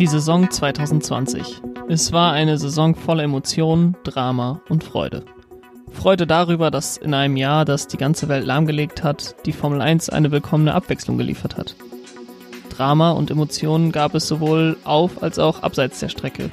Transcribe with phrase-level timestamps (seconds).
[0.00, 1.62] Die Saison 2020.
[1.88, 5.24] Es war eine Saison voller Emotionen, Drama und Freude.
[5.92, 10.10] Freude darüber, dass in einem Jahr, das die ganze Welt lahmgelegt hat, die Formel 1
[10.10, 11.76] eine willkommene Abwechslung geliefert hat.
[12.70, 16.50] Drama und Emotionen gab es sowohl auf als auch abseits der Strecke.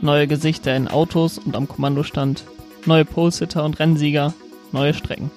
[0.00, 2.42] Neue Gesichter in Autos und am Kommandostand,
[2.84, 4.34] neue Polesitter und Rennsieger,
[4.72, 5.30] neue Strecken.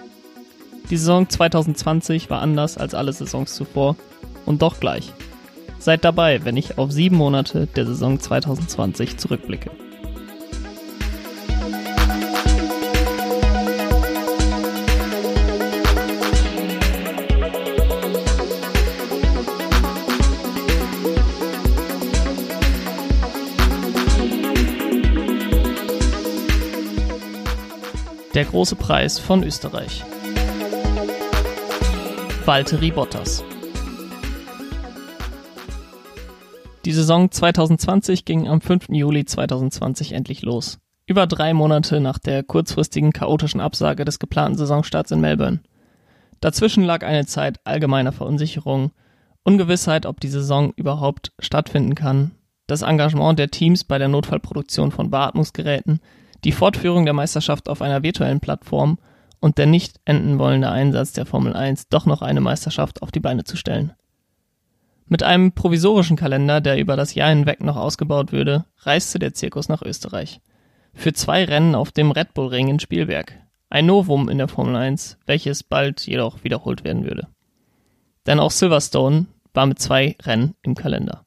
[0.89, 3.97] Die Saison 2020 war anders als alle Saisons zuvor
[4.47, 5.13] und doch gleich.
[5.83, 9.69] Seid dabei, wenn ich auf sieben Monate der Saison 2020 zurückblicke.
[28.33, 30.05] Der große Preis von Österreich.
[32.45, 33.43] Valtteri Bottas.
[36.85, 38.89] Die Saison 2020 ging am 5.
[38.89, 40.79] Juli 2020 endlich los.
[41.05, 45.61] Über drei Monate nach der kurzfristigen chaotischen Absage des geplanten Saisonstarts in Melbourne.
[46.41, 48.91] Dazwischen lag eine Zeit allgemeiner Verunsicherung,
[49.43, 52.31] Ungewissheit, ob die Saison überhaupt stattfinden kann,
[52.67, 56.01] das Engagement der Teams bei der Notfallproduktion von Beatmungsgeräten,
[56.43, 58.97] die Fortführung der Meisterschaft auf einer virtuellen Plattform
[59.39, 63.21] und der nicht enden wollende Einsatz der Formel 1, doch noch eine Meisterschaft auf die
[63.21, 63.93] Beine zu stellen.
[65.07, 69.69] Mit einem provisorischen Kalender, der über das Jahr hinweg noch ausgebaut würde, reiste der Zirkus
[69.69, 70.41] nach Österreich.
[70.93, 73.33] Für zwei Rennen auf dem Red Bull Ring in Spielberg.
[73.69, 77.27] Ein Novum in der Formel 1, welches bald jedoch wiederholt werden würde.
[78.27, 81.25] Denn auch Silverstone war mit zwei Rennen im Kalender.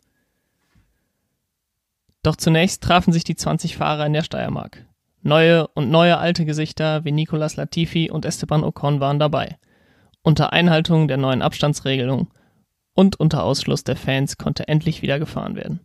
[2.23, 4.85] Doch zunächst trafen sich die 20 Fahrer in der Steiermark.
[5.23, 9.59] Neue und neue alte Gesichter wie Nicolas Latifi und Esteban Ocon waren dabei.
[10.23, 12.29] Unter Einhaltung der neuen Abstandsregelung
[12.97, 15.81] und unter Ausschluss der Fans konnte endlich wieder gefahren werden.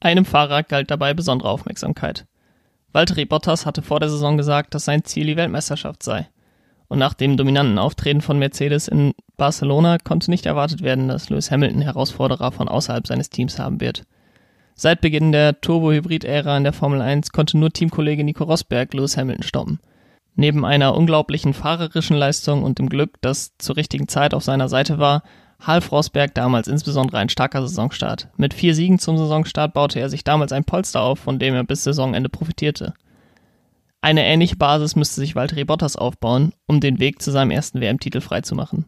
[0.00, 2.24] Einem Fahrer galt dabei besondere Aufmerksamkeit.
[2.92, 6.28] Valtteri Bottas hatte vor der Saison gesagt, dass sein Ziel die Weltmeisterschaft sei.
[6.88, 11.50] Und nach dem dominanten Auftreten von Mercedes in Barcelona konnte nicht erwartet werden, dass Lewis
[11.50, 14.04] Hamilton Herausforderer von außerhalb seines Teams haben wird.
[14.74, 19.42] Seit Beginn der Turbo-Hybrid-Ära in der Formel 1 konnte nur Teamkollege Nico Rosberg Lewis Hamilton
[19.42, 19.80] stoppen.
[20.34, 24.98] Neben einer unglaublichen fahrerischen Leistung und dem Glück, das zur richtigen Zeit auf seiner Seite
[24.98, 25.22] war,
[25.60, 28.28] half Rosberg damals insbesondere ein starker Saisonstart.
[28.36, 31.64] Mit vier Siegen zum Saisonstart baute er sich damals ein Polster auf, von dem er
[31.64, 32.94] bis Saisonende profitierte.
[34.00, 38.20] Eine ähnliche Basis müsste sich Valtteri Bottas aufbauen, um den Weg zu seinem ersten WM-Titel
[38.20, 38.86] freizumachen.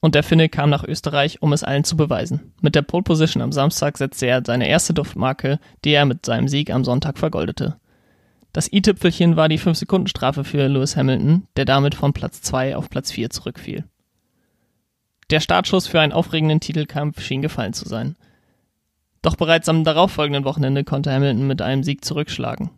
[0.00, 2.52] Und der Finne kam nach Österreich, um es allen zu beweisen.
[2.62, 6.48] Mit der Pole Position am Samstag setzte er seine erste Duftmarke, die er mit seinem
[6.48, 7.76] Sieg am Sonntag vergoldete.
[8.56, 13.12] Das i-Tüpfelchen war die 5-Sekunden-Strafe für Lewis Hamilton, der damit von Platz 2 auf Platz
[13.12, 13.84] 4 zurückfiel.
[15.28, 18.16] Der Startschuss für einen aufregenden Titelkampf schien gefallen zu sein.
[19.20, 22.70] Doch bereits am darauffolgenden Wochenende konnte Hamilton mit einem Sieg zurückschlagen.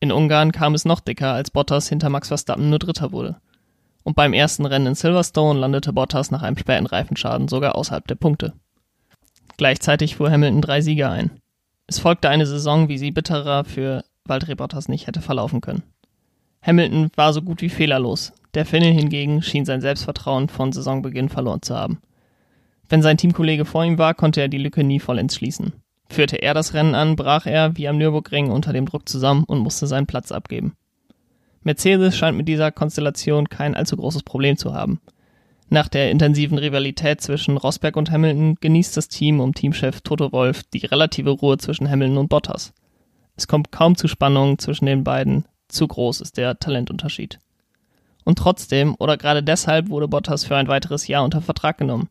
[0.00, 3.40] In Ungarn kam es noch dicker, als Bottas hinter Max Verstappen nur Dritter wurde.
[4.02, 8.16] Und beim ersten Rennen in Silverstone landete Bottas nach einem späten Reifenschaden sogar außerhalb der
[8.16, 8.52] Punkte.
[9.56, 11.40] Gleichzeitig fuhr Hamilton drei Sieger ein.
[11.86, 15.82] Es folgte eine Saison, wie sie bitterer für Bottas nicht hätte verlaufen können.
[16.62, 18.32] Hamilton war so gut wie fehlerlos.
[18.54, 22.00] Der Finne hingegen schien sein Selbstvertrauen von Saisonbeginn verloren zu haben.
[22.88, 25.72] Wenn sein Teamkollege vor ihm war, konnte er die Lücke nie vollends schließen.
[26.08, 29.60] Führte er das Rennen an, brach er wie am Nürburgring unter dem Druck zusammen und
[29.60, 30.74] musste seinen Platz abgeben.
[31.62, 35.00] Mercedes scheint mit dieser Konstellation kein allzu großes Problem zu haben.
[35.68, 40.64] Nach der intensiven Rivalität zwischen Rosberg und Hamilton genießt das Team um Teamchef Toto Wolf
[40.64, 42.72] die relative Ruhe zwischen Hamilton und Bottas.
[43.40, 47.38] Es kommt kaum zu Spannungen zwischen den beiden, zu groß ist der Talentunterschied.
[48.22, 52.10] Und trotzdem oder gerade deshalb wurde Bottas für ein weiteres Jahr unter Vertrag genommen.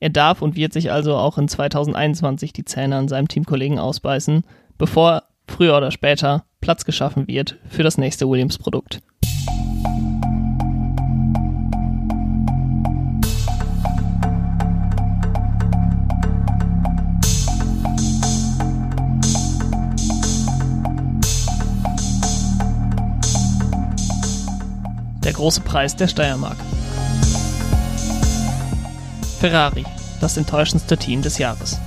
[0.00, 4.42] Er darf und wird sich also auch in 2021 die Zähne an seinem Teamkollegen ausbeißen,
[4.76, 9.00] bevor früher oder später Platz geschaffen wird für das nächste Williams-Produkt.
[25.24, 26.58] Der große Preis der Steiermark.
[29.40, 29.84] Ferrari,
[30.20, 31.80] das enttäuschendste Team des Jahres.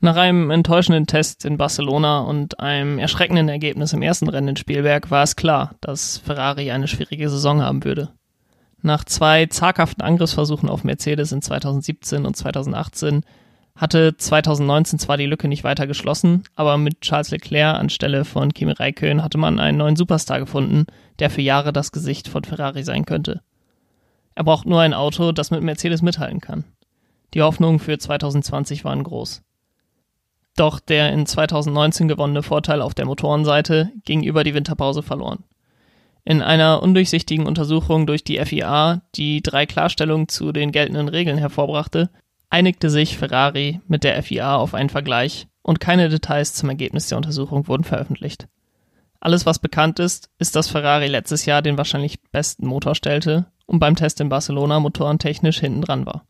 [0.00, 5.10] Nach einem enttäuschenden Test in Barcelona und einem erschreckenden Ergebnis im ersten Rennen in Spielberg
[5.10, 8.10] war es klar, dass Ferrari eine schwierige Saison haben würde.
[8.80, 13.24] Nach zwei zaghaften Angriffsversuchen auf Mercedes in 2017 und 2018
[13.76, 18.72] hatte 2019 zwar die Lücke nicht weiter geschlossen, aber mit Charles Leclerc anstelle von Kimi
[18.72, 20.86] Räikkönen hatte man einen neuen Superstar gefunden,
[21.18, 23.42] der für Jahre das Gesicht von Ferrari sein könnte.
[24.34, 26.64] Er braucht nur ein Auto, das mit Mercedes mithalten kann.
[27.34, 29.42] Die Hoffnungen für 2020 waren groß.
[30.56, 35.44] Doch der in 2019 gewonnene Vorteil auf der Motorenseite ging über die Winterpause verloren.
[36.24, 42.10] In einer undurchsichtigen Untersuchung durch die FIA, die drei Klarstellungen zu den geltenden Regeln hervorbrachte,
[42.52, 47.16] einigte sich Ferrari mit der FIA auf einen Vergleich und keine Details zum Ergebnis der
[47.16, 48.46] Untersuchung wurden veröffentlicht.
[49.20, 53.78] Alles, was bekannt ist, ist, dass Ferrari letztes Jahr den wahrscheinlich besten Motor stellte und
[53.78, 56.26] beim Test in Barcelona motorentechnisch hinten dran war.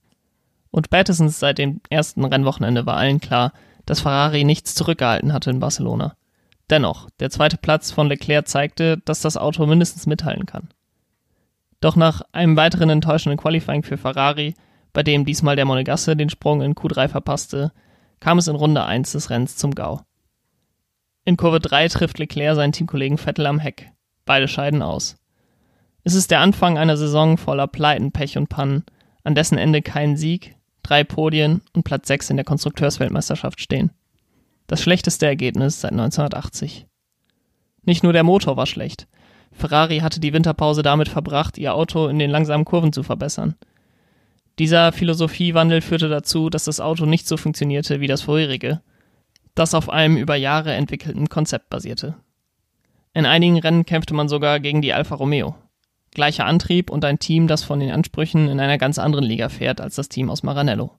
[0.71, 3.53] Und spätestens seit dem ersten Rennwochenende war allen klar,
[3.85, 6.15] dass Ferrari nichts zurückgehalten hatte in Barcelona.
[6.71, 10.69] Dennoch, der zweite Platz von Leclerc zeigte, dass das Auto mindestens mithalten kann.
[11.81, 14.55] Doch nach einem weiteren enttäuschenden Qualifying für Ferrari,
[14.93, 17.73] bei dem diesmal der Monegasse den Sprung in Q3 verpasste,
[18.21, 20.01] kam es in Runde 1 des Rennens zum GAU.
[21.25, 23.91] In Kurve 3 trifft Leclerc seinen Teamkollegen Vettel am Heck.
[24.25, 25.17] Beide scheiden aus.
[26.05, 28.85] Es ist der Anfang einer Saison voller Pleiten, Pech und Pannen,
[29.25, 33.93] an dessen Ende kein Sieg, drei Podien und Platz 6 in der Konstrukteursweltmeisterschaft stehen.
[34.67, 36.87] Das schlechteste Ergebnis seit 1980.
[37.85, 39.07] Nicht nur der Motor war schlecht.
[39.53, 43.55] Ferrari hatte die Winterpause damit verbracht, ihr Auto in den langsamen Kurven zu verbessern.
[44.63, 48.81] Dieser Philosophiewandel führte dazu, dass das Auto nicht so funktionierte wie das vorherige,
[49.57, 52.15] das auf einem über Jahre entwickelten Konzept basierte.
[53.13, 55.57] In einigen Rennen kämpfte man sogar gegen die Alfa Romeo.
[56.13, 59.81] Gleicher Antrieb und ein Team, das von den Ansprüchen in einer ganz anderen Liga fährt
[59.81, 60.93] als das Team aus Maranello.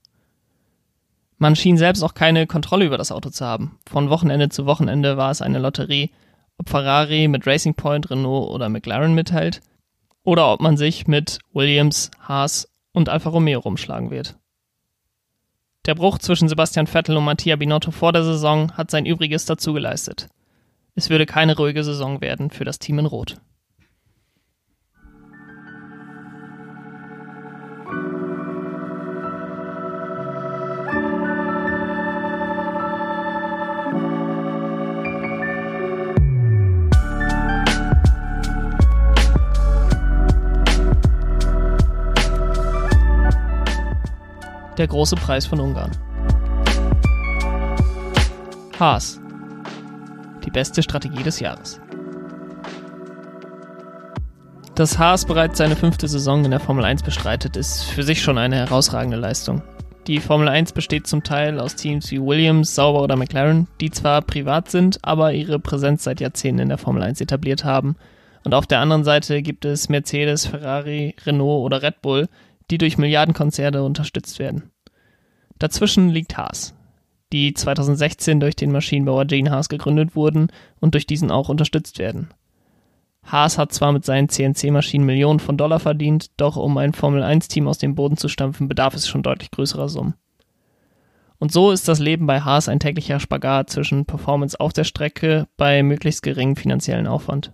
[1.37, 3.79] Man schien selbst auch keine Kontrolle über das Auto zu haben.
[3.87, 6.11] Von Wochenende zu Wochenende war es eine Lotterie,
[6.57, 9.61] ob Ferrari mit Racing Point, Renault oder McLaren mithält
[10.25, 14.37] oder ob man sich mit Williams, Haas und Alfa Romeo rumschlagen wird.
[15.85, 19.73] Der Bruch zwischen Sebastian Vettel und Mattia Binotto vor der Saison hat sein Übriges dazu
[19.73, 20.29] geleistet.
[20.95, 23.41] Es würde keine ruhige Saison werden für das Team in Rot.
[44.77, 45.91] Der große Preis von Ungarn.
[48.79, 49.19] Haas.
[50.43, 51.79] Die beste Strategie des Jahres.
[54.73, 58.39] Dass Haas bereits seine fünfte Saison in der Formel 1 bestreitet, ist für sich schon
[58.39, 59.61] eine herausragende Leistung.
[60.07, 64.23] Die Formel 1 besteht zum Teil aus Teams wie Williams, Sauber oder McLaren, die zwar
[64.23, 67.95] privat sind, aber ihre Präsenz seit Jahrzehnten in der Formel 1 etabliert haben.
[68.43, 72.27] Und auf der anderen Seite gibt es Mercedes, Ferrari, Renault oder Red Bull,
[72.69, 74.71] die durch Milliardenkonzerne unterstützt werden.
[75.59, 76.75] Dazwischen liegt Haas,
[77.31, 80.47] die 2016 durch den Maschinenbauer Gene Haas gegründet wurden
[80.79, 82.29] und durch diesen auch unterstützt werden.
[83.25, 87.77] Haas hat zwar mit seinen CNC-Maschinen Millionen von Dollar verdient, doch um ein Formel-1-Team aus
[87.77, 90.15] dem Boden zu stampfen, bedarf es schon deutlich größerer Summen.
[91.39, 95.47] Und so ist das Leben bei Haas ein täglicher Spagat zwischen Performance auf der Strecke
[95.57, 97.53] bei möglichst geringem finanziellen Aufwand.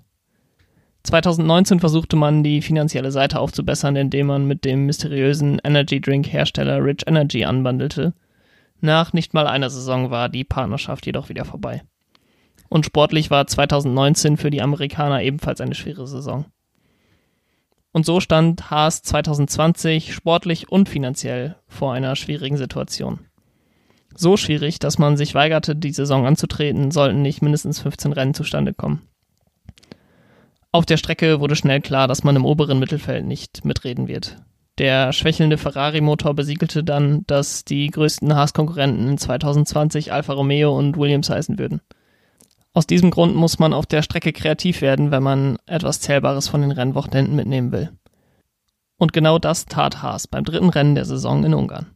[1.03, 6.83] 2019 versuchte man, die finanzielle Seite aufzubessern, indem man mit dem mysteriösen Energy Drink Hersteller
[6.83, 8.13] Rich Energy anbandelte.
[8.81, 11.83] Nach nicht mal einer Saison war die Partnerschaft jedoch wieder vorbei.
[12.69, 16.45] Und sportlich war 2019 für die Amerikaner ebenfalls eine schwere Saison.
[17.91, 23.19] Und so stand Haas 2020 sportlich und finanziell vor einer schwierigen Situation.
[24.15, 28.73] So schwierig, dass man sich weigerte, die Saison anzutreten, sollten nicht mindestens 15 Rennen zustande
[28.73, 29.01] kommen.
[30.71, 34.37] Auf der Strecke wurde schnell klar, dass man im oberen Mittelfeld nicht mitreden wird.
[34.77, 41.29] Der schwächelnde Ferrari-Motor besiegelte dann, dass die größten Haas-Konkurrenten in 2020 Alfa Romeo und Williams
[41.29, 41.81] heißen würden.
[42.73, 46.61] Aus diesem Grund muss man auf der Strecke kreativ werden, wenn man etwas Zählbares von
[46.61, 47.89] den Rennwochenenden mitnehmen will.
[48.97, 51.87] Und genau das tat Haas beim dritten Rennen der Saison in Ungarn.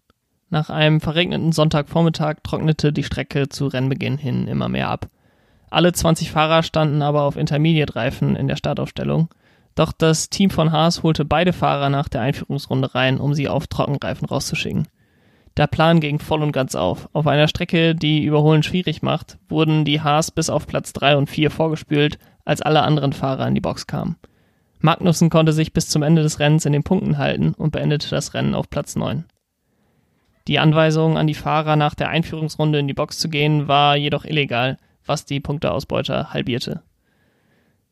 [0.50, 5.10] Nach einem verregneten Sonntagvormittag trocknete die Strecke zu Rennbeginn hin immer mehr ab.
[5.74, 9.30] Alle 20 Fahrer standen aber auf Intermediate-Reifen in der Startaufstellung.
[9.74, 13.66] Doch das Team von Haas holte beide Fahrer nach der Einführungsrunde rein, um sie auf
[13.66, 14.88] Trockenreifen rauszuschicken.
[15.58, 17.10] Der Plan ging voll und ganz auf.
[17.14, 21.28] Auf einer Strecke, die Überholen schwierig macht, wurden die Haas bis auf Platz 3 und
[21.28, 24.18] 4 vorgespült, als alle anderen Fahrer in die Box kamen.
[24.80, 28.36] Magnussen konnte sich bis zum Ende des Rennens in den Punkten halten und beendete das
[28.36, 29.26] Rennen auf Platz 9.
[30.48, 34.26] Die Anweisung an die Fahrer nach der Einführungsrunde in die Box zu gehen war jedoch
[34.26, 36.82] illegal, was die Punkteausbeute halbierte.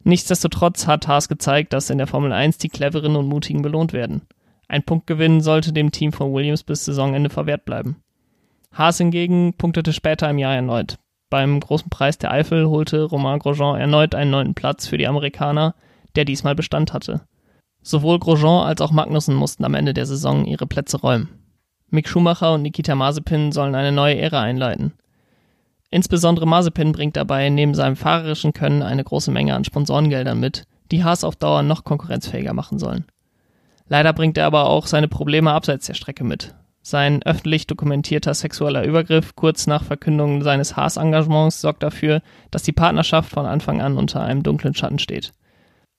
[0.04, 4.24] Nichtsdestotrotz hat Haas gezeigt, dass in der Formel 1 die Cleveren und Mutigen belohnt werden.
[4.68, 7.98] Ein Punktgewinn sollte dem Team von Williams bis Saisonende verwehrt bleiben.
[8.74, 10.98] Haas hingegen punktete später im Jahr erneut.
[11.30, 15.76] Beim großen Preis der Eifel holte Romain Grosjean erneut einen neunten Platz für die Amerikaner,
[16.16, 17.22] der diesmal Bestand hatte.
[17.82, 21.30] Sowohl Grosjean als auch Magnussen mussten am Ende der Saison ihre Plätze räumen.
[21.90, 24.94] Mick Schumacher und Nikita Mazepin sollen eine neue Ära einleiten.
[25.92, 31.04] Insbesondere Mazepin bringt dabei neben seinem fahrerischen Können eine große Menge an Sponsorengeldern mit, die
[31.04, 33.06] Haas auf Dauer noch konkurrenzfähiger machen sollen.
[33.88, 36.56] Leider bringt er aber auch seine Probleme abseits der Strecke mit.
[36.82, 42.22] Sein öffentlich dokumentierter sexueller Übergriff kurz nach Verkündung seines Haas-Engagements sorgt dafür,
[42.52, 45.34] dass die Partnerschaft von Anfang an unter einem dunklen Schatten steht.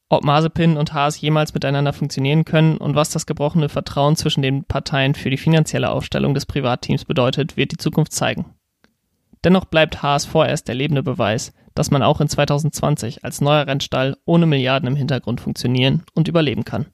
[0.08, 4.64] Ob Mazepin und Haas jemals miteinander funktionieren können und was das gebrochene Vertrauen zwischen den
[4.64, 8.46] Parteien für die finanzielle Aufstellung des Privatteams bedeutet, wird die Zukunft zeigen.
[9.44, 14.16] Dennoch bleibt Haas vorerst der lebende Beweis, dass man auch in 2020 als neuer Rennstall
[14.24, 16.86] ohne Milliarden im Hintergrund funktionieren und überleben kann.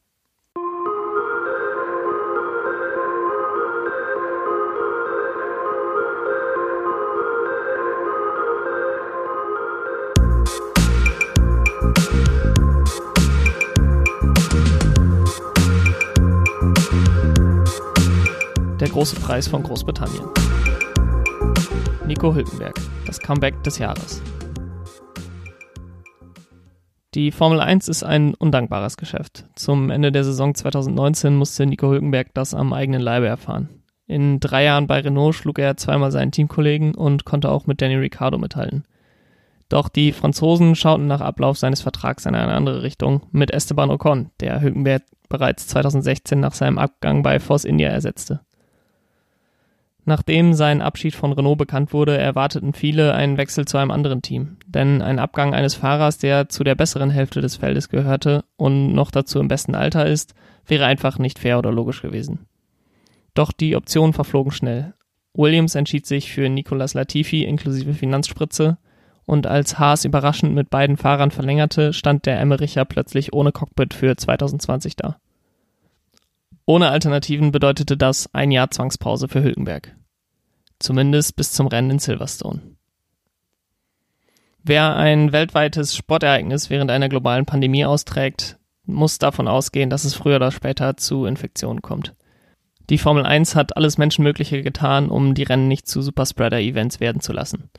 [18.80, 20.24] Der große Preis von Großbritannien.
[22.08, 22.74] Nico Hülkenberg,
[23.04, 24.22] das Comeback des Jahres.
[27.14, 29.44] Die Formel 1 ist ein undankbares Geschäft.
[29.56, 33.68] Zum Ende der Saison 2019 musste Nico Hülkenberg das am eigenen Leibe erfahren.
[34.06, 37.96] In drei Jahren bei Renault schlug er zweimal seinen Teamkollegen und konnte auch mit Danny
[37.96, 38.84] Ricciardo mithalten.
[39.68, 44.30] Doch die Franzosen schauten nach Ablauf seines Vertrags in eine andere Richtung mit Esteban Ocon,
[44.40, 48.40] der Hülkenberg bereits 2016 nach seinem Abgang bei Force India ersetzte.
[50.08, 54.56] Nachdem sein Abschied von Renault bekannt wurde, erwarteten viele einen Wechsel zu einem anderen Team.
[54.66, 59.10] Denn ein Abgang eines Fahrers, der zu der besseren Hälfte des Feldes gehörte und noch
[59.10, 60.32] dazu im besten Alter ist,
[60.66, 62.46] wäre einfach nicht fair oder logisch gewesen.
[63.34, 64.94] Doch die Optionen verflogen schnell.
[65.34, 68.78] Williams entschied sich für Nicolas Latifi inklusive Finanzspritze
[69.26, 74.16] und als Haas überraschend mit beiden Fahrern verlängerte, stand der Emmericher plötzlich ohne Cockpit für
[74.16, 75.18] 2020 da.
[76.64, 79.97] Ohne Alternativen bedeutete das ein Jahr Zwangspause für Hülkenberg.
[80.78, 82.60] Zumindest bis zum Rennen in Silverstone.
[84.62, 90.36] Wer ein weltweites Sportereignis während einer globalen Pandemie austrägt, muss davon ausgehen, dass es früher
[90.36, 92.14] oder später zu Infektionen kommt.
[92.90, 97.32] Die Formel 1 hat alles Menschenmögliche getan, um die Rennen nicht zu Superspreader-Events werden zu
[97.32, 97.70] lassen.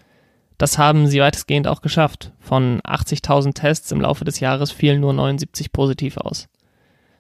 [0.60, 2.34] Das haben sie weitestgehend auch geschafft.
[2.40, 6.48] Von 80.000 Tests im Laufe des Jahres fielen nur 79 positiv aus.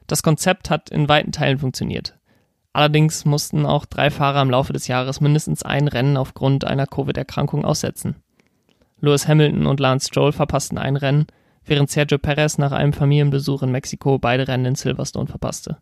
[0.07, 2.18] Das Konzept hat in weiten Teilen funktioniert.
[2.79, 7.65] Allerdings mussten auch drei Fahrer im Laufe des Jahres mindestens ein Rennen aufgrund einer Covid-Erkrankung
[7.65, 8.15] aussetzen.
[9.01, 11.27] Lewis Hamilton und Lance Stroll verpassten ein Rennen,
[11.65, 15.79] während Sergio Perez nach einem Familienbesuch in Mexiko beide Rennen in Silverstone verpasste.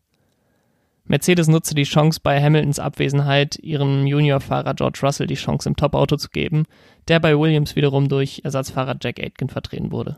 [1.05, 6.15] Mercedes nutzte die Chance, bei Hamiltons Abwesenheit ihrem Juniorfahrer George Russell die Chance im Top-Auto
[6.15, 6.63] zu geben,
[7.09, 10.17] der bei Williams wiederum durch Ersatzfahrer Jack Aitken vertreten wurde.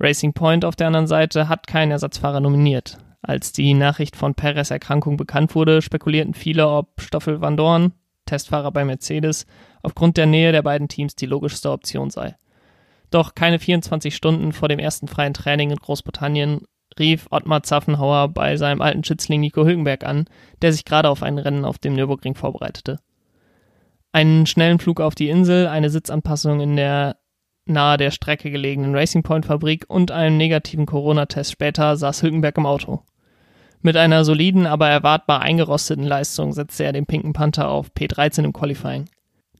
[0.00, 4.70] Racing Point auf der anderen Seite hat keinen Ersatzfahrer nominiert, als die Nachricht von Perez
[4.70, 7.92] Erkrankung bekannt wurde, spekulierten viele, ob Stoffel Van Dorn,
[8.26, 9.46] Testfahrer bei Mercedes,
[9.82, 12.36] aufgrund der Nähe der beiden Teams die logischste Option sei.
[13.10, 16.62] Doch keine 24 Stunden vor dem ersten freien Training in Großbritannien
[16.98, 20.26] rief Ottmar Zaffenhauer bei seinem alten Schützling Nico Hülkenberg an,
[20.60, 22.98] der sich gerade auf ein Rennen auf dem Nürburgring vorbereitete.
[24.12, 27.16] Einen schnellen Flug auf die Insel, eine Sitzanpassung in der
[27.64, 32.66] nahe der Strecke gelegenen Racing Point Fabrik und einem negativen Corona-Test später saß Hülkenberg im
[32.66, 33.02] Auto.
[33.84, 38.52] Mit einer soliden, aber erwartbar eingerosteten Leistung setzte er den Pinken Panther auf P13 im
[38.52, 39.06] Qualifying.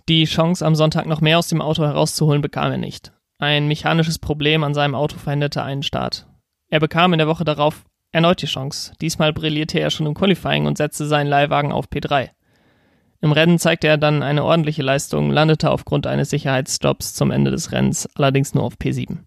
[0.08, 3.12] Die Chance, am Sonntag noch mehr aus dem Auto herauszuholen, bekam er nicht.
[3.38, 6.26] Ein mechanisches Problem an seinem Auto verhinderte einen Start.
[6.70, 8.92] Er bekam in der Woche darauf erneut die Chance.
[9.00, 12.30] Diesmal brillierte er schon im Qualifying und setzte seinen Leihwagen auf P3.
[13.22, 17.72] Im Rennen zeigte er dann eine ordentliche Leistung, landete aufgrund eines Sicherheitsstops zum Ende des
[17.72, 19.18] Rennens allerdings nur auf P7.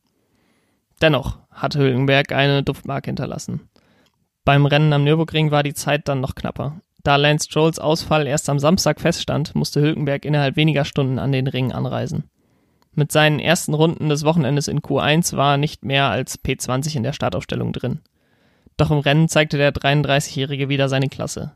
[1.01, 3.69] Dennoch hatte Hülkenberg eine Duftmarke hinterlassen.
[4.45, 6.79] Beim Rennen am Nürburgring war die Zeit dann noch knapper.
[7.03, 11.47] Da Lance Strolls Ausfall erst am Samstag feststand, musste Hülkenberg innerhalb weniger Stunden an den
[11.47, 12.29] Ring anreisen.
[12.93, 17.13] Mit seinen ersten Runden des Wochenendes in Q1 war nicht mehr als P20 in der
[17.13, 18.01] Startaufstellung drin.
[18.77, 21.53] Doch im Rennen zeigte der 33-Jährige wieder seine Klasse.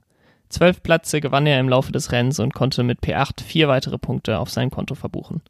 [0.49, 4.39] Zwölf Plätze gewann er im Laufe des Rennens und konnte mit P8 vier weitere Punkte
[4.39, 5.41] auf sein Konto verbuchen.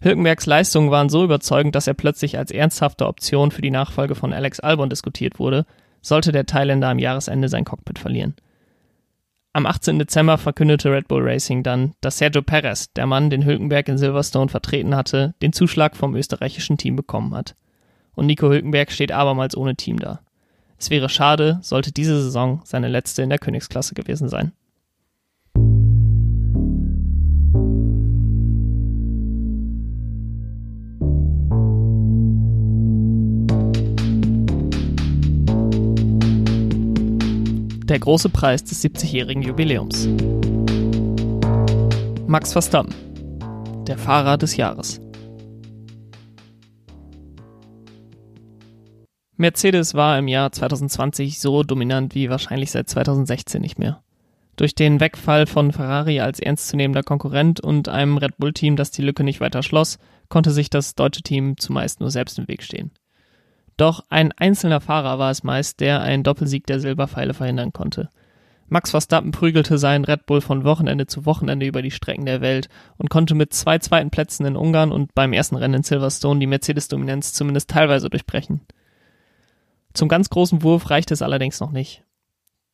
[0.00, 4.32] Hülkenbergs Leistungen waren so überzeugend, dass er plötzlich als ernsthafte Option für die Nachfolge von
[4.32, 5.66] Alex Albon diskutiert wurde,
[6.08, 8.34] sollte der Thailänder am Jahresende sein Cockpit verlieren.
[9.52, 9.98] Am 18.
[9.98, 14.48] Dezember verkündete Red Bull Racing dann, dass Sergio Perez, der Mann, den Hülkenberg in Silverstone
[14.48, 17.56] vertreten hatte, den Zuschlag vom österreichischen Team bekommen hat.
[18.14, 20.20] Und Nico Hülkenberg steht abermals ohne Team da.
[20.78, 24.52] Es wäre schade, sollte diese Saison seine letzte in der Königsklasse gewesen sein.
[37.88, 40.06] Der große Preis des 70-jährigen Jubiläums.
[42.26, 42.94] Max Verstappen,
[43.86, 45.00] der Fahrer des Jahres.
[49.38, 54.02] Mercedes war im Jahr 2020 so dominant wie wahrscheinlich seit 2016 nicht mehr.
[54.56, 59.24] Durch den Wegfall von Ferrari als ernstzunehmender Konkurrent und einem Red Bull-Team, das die Lücke
[59.24, 62.90] nicht weiter schloss, konnte sich das deutsche Team zumeist nur selbst im Weg stehen.
[63.78, 68.10] Doch ein einzelner Fahrer war es meist, der einen Doppelsieg der Silberpfeile verhindern konnte.
[68.68, 72.68] Max Verstappen prügelte seinen Red Bull von Wochenende zu Wochenende über die Strecken der Welt
[72.98, 76.48] und konnte mit zwei zweiten Plätzen in Ungarn und beim ersten Rennen in Silverstone die
[76.48, 78.60] Mercedes-Dominanz zumindest teilweise durchbrechen.
[79.94, 82.02] Zum ganz großen Wurf reichte es allerdings noch nicht.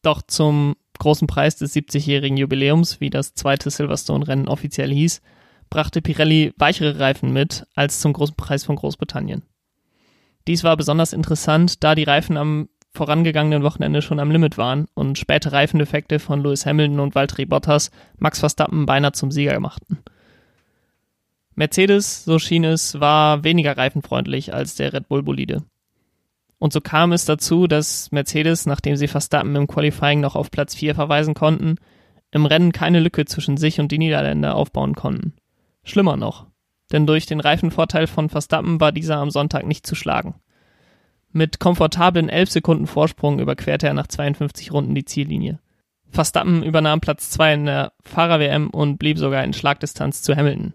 [0.03, 5.21] Doch zum großen Preis des 70-jährigen Jubiläums, wie das zweite Silverstone-Rennen offiziell hieß,
[5.69, 9.43] brachte Pirelli weichere Reifen mit als zum großen Preis von Großbritannien.
[10.47, 15.19] Dies war besonders interessant, da die Reifen am vorangegangenen Wochenende schon am Limit waren und
[15.19, 19.99] späte Reifendefekte von Lewis Hamilton und Valtteri Bottas Max Verstappen beinahe zum Sieger machten.
[21.57, 25.63] Mercedes, so schien es, war weniger reifenfreundlich als der Red Bull Bolide.
[26.59, 30.75] Und so kam es dazu, dass Mercedes, nachdem sie Verstappen im Qualifying noch auf Platz
[30.75, 31.77] 4 verweisen konnten,
[32.31, 35.35] im Rennen keine Lücke zwischen sich und die Niederländer aufbauen konnten.
[35.85, 36.47] Schlimmer noch,
[36.95, 40.37] denn durch den Reifenvorteil von Verstappen war dieser am Sonntag nicht zu schlagen.
[41.33, 45.59] Mit komfortablen 11 Sekunden Vorsprung überquerte er nach 52 Runden die Ziellinie.
[46.11, 50.75] Verstappen übernahm Platz 2 in der Fahrer-WM und blieb sogar in Schlagdistanz zu Hamilton.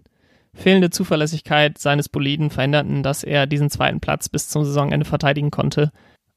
[0.54, 5.94] Fehlende Zuverlässigkeit seines Boliden verhinderten, dass er diesen zweiten Platz bis zum Saisonende verteidigen konnte,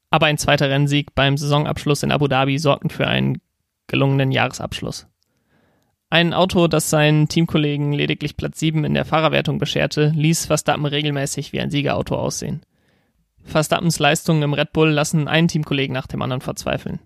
[0.09, 3.41] aber ein zweiter Rennsieg beim Saisonabschluss in Abu Dhabi sorgten für einen
[3.87, 5.07] gelungenen Jahresabschluss.
[6.13, 11.53] Ein Auto, das seinen Teamkollegen lediglich Platz 7 in der Fahrerwertung bescherte, ließ Verstappen regelmäßig
[11.53, 12.61] wie ein Siegerauto aussehen.
[13.41, 16.99] Verstappens Leistungen im Red Bull lassen einen Teamkollegen nach dem anderen verzweifeln.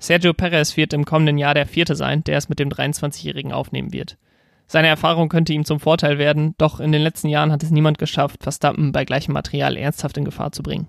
[0.00, 3.92] Sergio Perez wird im kommenden Jahr der Vierte sein, der es mit dem 23-Jährigen aufnehmen
[3.92, 4.18] wird.
[4.66, 7.98] Seine Erfahrung könnte ihm zum Vorteil werden, doch in den letzten Jahren hat es niemand
[7.98, 10.88] geschafft, Verstappen bei gleichem Material ernsthaft in Gefahr zu bringen.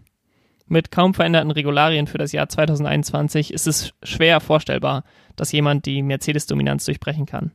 [0.71, 5.03] Mit kaum veränderten Regularien für das Jahr 2021 ist es schwer vorstellbar,
[5.35, 7.53] dass jemand die Mercedes-Dominanz durchbrechen kann.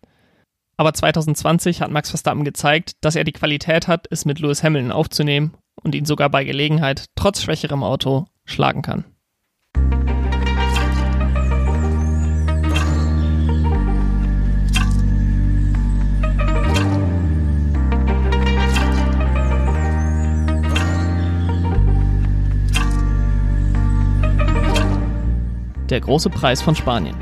[0.77, 4.90] Aber 2020 hat Max Verstappen gezeigt, dass er die Qualität hat, es mit Lewis Hamilton
[4.90, 9.05] aufzunehmen und ihn sogar bei Gelegenheit, trotz schwächerem Auto, schlagen kann.
[25.90, 27.14] Der große Preis von Spanien.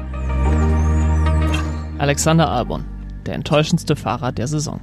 [1.98, 2.84] Alexander Albon,
[3.26, 4.80] der enttäuschendste Fahrer der Saison.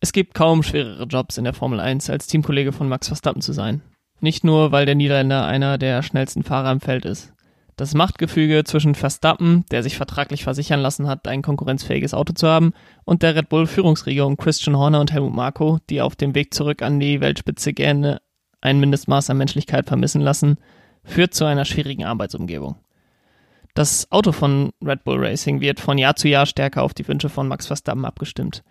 [0.00, 3.52] Es gibt kaum schwerere Jobs in der Formel 1 als Teamkollege von Max Verstappen zu
[3.52, 3.82] sein.
[4.20, 7.34] Nicht nur, weil der Niederländer einer der schnellsten Fahrer im Feld ist.
[7.76, 12.72] Das Machtgefüge zwischen Verstappen, der sich vertraglich versichern lassen hat, ein konkurrenzfähiges Auto zu haben,
[13.04, 16.54] und der Red Bull Führungsriege um Christian Horner und Helmut Marko, die auf dem Weg
[16.54, 18.22] zurück an die Weltspitze gerne
[18.66, 20.58] ein Mindestmaß an Menschlichkeit vermissen lassen,
[21.04, 22.76] führt zu einer schwierigen Arbeitsumgebung.
[23.74, 27.28] Das Auto von Red Bull Racing wird von Jahr zu Jahr stärker auf die Wünsche
[27.28, 28.64] von Max Verstappen abgestimmt.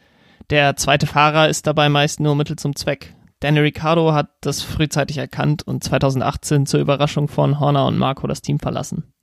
[0.49, 3.15] Der zweite Fahrer ist dabei meist nur Mittel zum Zweck.
[3.39, 8.41] Danny Ricciardo hat das frühzeitig erkannt und 2018 zur Überraschung von Horner und Marco das
[8.41, 9.13] Team verlassen.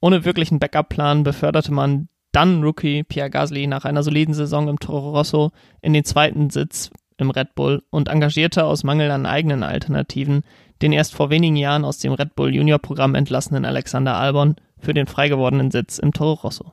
[0.00, 5.10] Ohne wirklichen Backup-Plan beförderte man dann Rookie Pierre Gasly nach einer soliden Saison im Toro
[5.10, 10.42] Rosso in den zweiten Sitz im Red Bull und engagierte aus Mangel an eigenen Alternativen
[10.82, 14.94] den erst vor wenigen Jahren aus dem Red Bull Junior Programm entlassenen Alexander Albon für
[14.94, 16.72] den frei gewordenen Sitz im Toro Rosso.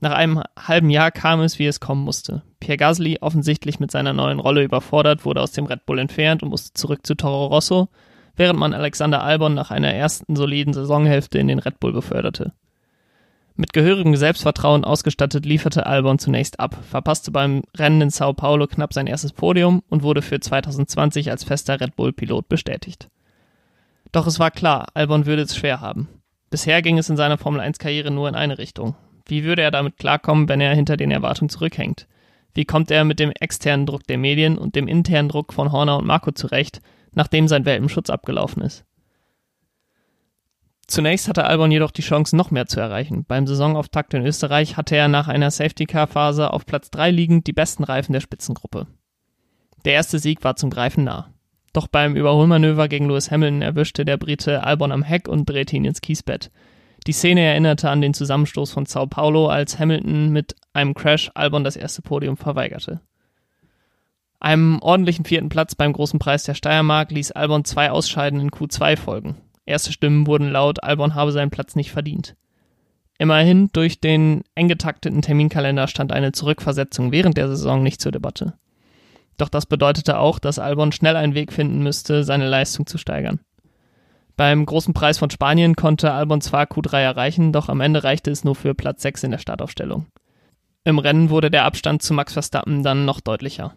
[0.00, 2.42] Nach einem halben Jahr kam es, wie es kommen musste.
[2.60, 6.50] Pierre Gasly, offensichtlich mit seiner neuen Rolle überfordert, wurde aus dem Red Bull entfernt und
[6.50, 7.88] musste zurück zu Toro Rosso,
[8.36, 12.52] während man Alexander Albon nach einer ersten soliden Saisonhälfte in den Red Bull beförderte.
[13.60, 18.92] Mit gehörigem Selbstvertrauen ausgestattet lieferte Albon zunächst ab, verpasste beim Rennen in Sao Paulo knapp
[18.94, 23.08] sein erstes Podium und wurde für 2020 als fester Red Bull-Pilot bestätigt.
[24.12, 26.08] Doch es war klar, Albon würde es schwer haben.
[26.50, 28.94] Bisher ging es in seiner Formel-1-Karriere nur in eine Richtung.
[29.26, 32.06] Wie würde er damit klarkommen, wenn er hinter den Erwartungen zurückhängt?
[32.54, 35.98] Wie kommt er mit dem externen Druck der Medien und dem internen Druck von Horner
[35.98, 36.80] und Marco zurecht,
[37.12, 38.84] nachdem sein Welpenschutz abgelaufen ist?
[40.88, 43.26] Zunächst hatte Albon jedoch die Chance, noch mehr zu erreichen.
[43.28, 47.84] Beim Saisonauftakt in Österreich hatte er nach einer Safety-Car-Phase auf Platz 3 liegend die besten
[47.84, 48.86] Reifen der Spitzengruppe.
[49.84, 51.30] Der erste Sieg war zum Greifen nah.
[51.74, 55.84] Doch beim Überholmanöver gegen Lewis Hamilton erwischte der Brite Albon am Heck und drehte ihn
[55.84, 56.50] ins Kiesbett.
[57.06, 61.64] Die Szene erinnerte an den Zusammenstoß von Sao Paulo, als Hamilton mit einem Crash Albon
[61.64, 63.02] das erste Podium verweigerte.
[64.40, 68.96] Einem ordentlichen vierten Platz beim großen Preis der Steiermark ließ Albon zwei Ausscheiden in Q2
[68.96, 69.36] folgen.
[69.68, 72.36] Erste Stimmen wurden laut, Albon habe seinen Platz nicht verdient.
[73.18, 78.54] Immerhin, durch den eng getakteten Terminkalender stand eine Zurückversetzung während der Saison nicht zur Debatte.
[79.36, 83.40] Doch das bedeutete auch, dass Albon schnell einen Weg finden müsste, seine Leistung zu steigern.
[84.38, 88.44] Beim großen Preis von Spanien konnte Albon zwar Q3 erreichen, doch am Ende reichte es
[88.44, 90.06] nur für Platz 6 in der Startaufstellung.
[90.84, 93.74] Im Rennen wurde der Abstand zu Max Verstappen dann noch deutlicher.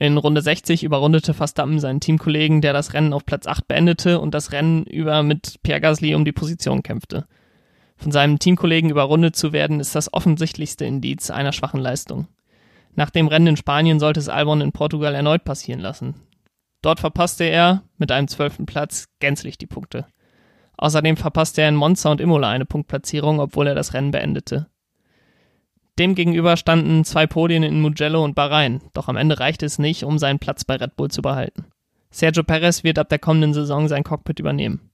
[0.00, 4.32] In Runde 60 überrundete Verstappen seinen Teamkollegen, der das Rennen auf Platz 8 beendete und
[4.32, 7.26] das Rennen über mit Pierre Gasly um die Position kämpfte.
[7.96, 12.28] Von seinem Teamkollegen überrundet zu werden, ist das offensichtlichste Indiz einer schwachen Leistung.
[12.94, 16.14] Nach dem Rennen in Spanien sollte es Albon in Portugal erneut passieren lassen.
[16.80, 20.06] Dort verpasste er mit einem zwölften Platz gänzlich die Punkte.
[20.76, 24.68] Außerdem verpasste er in Monza und Imola eine Punktplatzierung, obwohl er das Rennen beendete.
[25.98, 30.18] Demgegenüber standen zwei Podien in Mugello und Bahrain, doch am Ende reichte es nicht, um
[30.18, 31.66] seinen Platz bei Red Bull zu behalten.
[32.10, 34.90] Sergio Perez wird ab der kommenden Saison sein Cockpit übernehmen.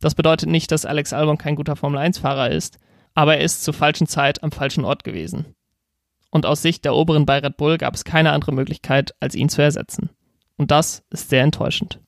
[0.00, 2.78] Das bedeutet nicht, dass Alex Albon kein guter Formel-1-Fahrer ist,
[3.14, 5.54] aber er ist zur falschen Zeit am falschen Ort gewesen.
[6.30, 9.48] Und aus Sicht der Oberen bei Red Bull gab es keine andere Möglichkeit, als ihn
[9.48, 10.10] zu ersetzen.
[10.56, 12.00] Und das ist sehr enttäuschend.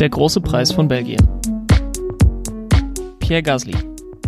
[0.00, 1.28] Der große Preis von Belgien.
[3.18, 3.76] Pierre Gasly,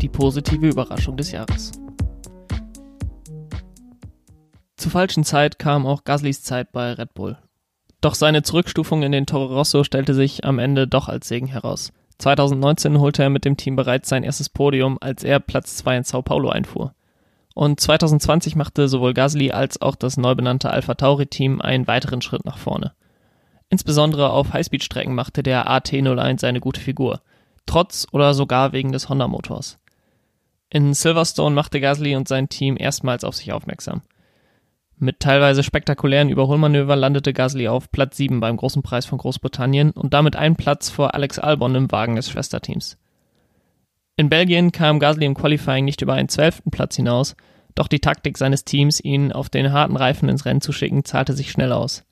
[0.02, 1.72] die positive Überraschung des Jahres.
[4.76, 7.38] Zur falschen Zeit kam auch Gaslys Zeit bei Red Bull.
[8.02, 11.90] Doch seine Zurückstufung in den Toro Rosso stellte sich am Ende doch als Segen heraus.
[12.18, 16.04] 2019 holte er mit dem Team bereits sein erstes Podium, als er Platz 2 in
[16.04, 16.92] Sao Paulo einfuhr.
[17.54, 22.20] Und 2020 machte sowohl Gasly als auch das neu benannte Alpha Tauri Team einen weiteren
[22.20, 22.92] Schritt nach vorne.
[23.72, 27.22] Insbesondere auf Highspeed-Strecken machte der AT01 seine gute Figur,
[27.64, 29.78] trotz oder sogar wegen des Honda-Motors.
[30.68, 34.02] In Silverstone machte Gasly und sein Team erstmals auf sich aufmerksam.
[34.98, 40.12] Mit teilweise spektakulären Überholmanöver landete Gasly auf Platz 7 beim Großen Preis von Großbritannien und
[40.12, 42.98] damit einen Platz vor Alex Albon im Wagen des Schwesterteams.
[44.18, 47.36] In Belgien kam Gasly im Qualifying nicht über einen zwölften Platz hinaus,
[47.74, 51.32] doch die Taktik seines Teams, ihn auf den harten Reifen ins Rennen zu schicken, zahlte
[51.32, 52.04] sich schnell aus.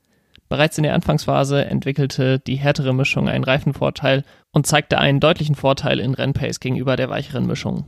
[0.50, 6.00] Bereits in der Anfangsphase entwickelte die härtere Mischung einen Reifenvorteil und zeigte einen deutlichen Vorteil
[6.00, 7.84] in Rennpace gegenüber der weicheren Mischung.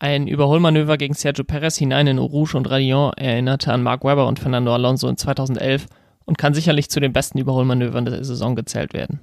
[0.00, 4.40] Ein Überholmanöver gegen Sergio Perez hinein in Rouge und Radion erinnerte an Mark Webber und
[4.40, 5.86] Fernando Alonso in 2011
[6.24, 9.20] und kann sicherlich zu den besten Überholmanövern der Saison gezählt werden.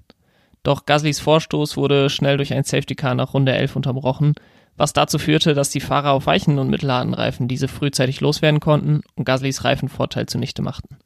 [0.63, 4.33] Doch Gaslys Vorstoß wurde schnell durch ein Safety Car nach Runde 11 unterbrochen,
[4.77, 9.01] was dazu führte, dass die Fahrer auf weichen und mittelharten Reifen diese frühzeitig loswerden konnten
[9.15, 10.97] und Gaslys Reifenvorteil zunichte machten.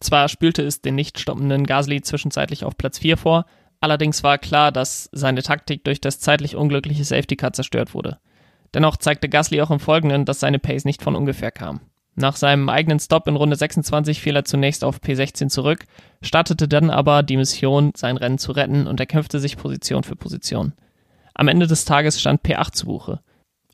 [0.00, 3.46] Zwar spülte es den nicht stoppenden Gasly zwischenzeitlich auf Platz 4 vor,
[3.80, 8.18] allerdings war klar, dass seine Taktik durch das zeitlich unglückliche Safety Car zerstört wurde.
[8.74, 11.80] Dennoch zeigte Gasly auch im Folgenden, dass seine Pace nicht von ungefähr kam.
[12.14, 15.84] Nach seinem eigenen Stop in Runde 26 fiel er zunächst auf P16 zurück,
[16.22, 20.72] startete dann aber die Mission, sein Rennen zu retten und erkämpfte sich Position für Position.
[21.34, 23.20] Am Ende des Tages stand P8 zu Buche.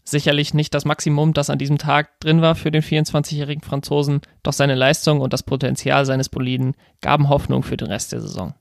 [0.05, 4.53] Sicherlich nicht das Maximum, das an diesem Tag drin war für den 24-jährigen Franzosen, doch
[4.53, 8.55] seine Leistung und das Potenzial seines Boliden gaben Hoffnung für den Rest der Saison.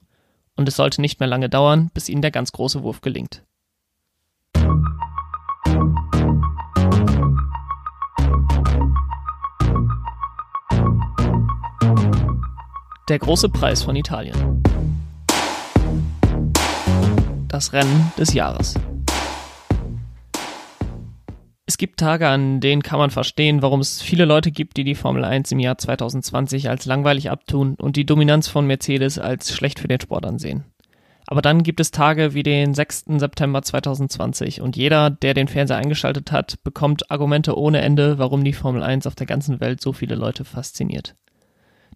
[0.55, 3.43] Und es sollte nicht mehr lange dauern, bis ihm der ganz große Wurf gelingt.
[13.09, 14.63] Der große Preis von Italien.
[17.47, 18.75] Das Rennen des Jahres.
[21.81, 25.25] Gibt Tage, an denen kann man verstehen, warum es viele Leute gibt, die die Formel
[25.25, 29.87] 1 im Jahr 2020 als langweilig abtun und die Dominanz von Mercedes als schlecht für
[29.87, 30.63] den Sport ansehen.
[31.25, 33.05] Aber dann gibt es Tage wie den 6.
[33.17, 38.53] September 2020 und jeder, der den Fernseher eingeschaltet hat, bekommt Argumente ohne Ende, warum die
[38.53, 41.15] Formel 1 auf der ganzen Welt so viele Leute fasziniert.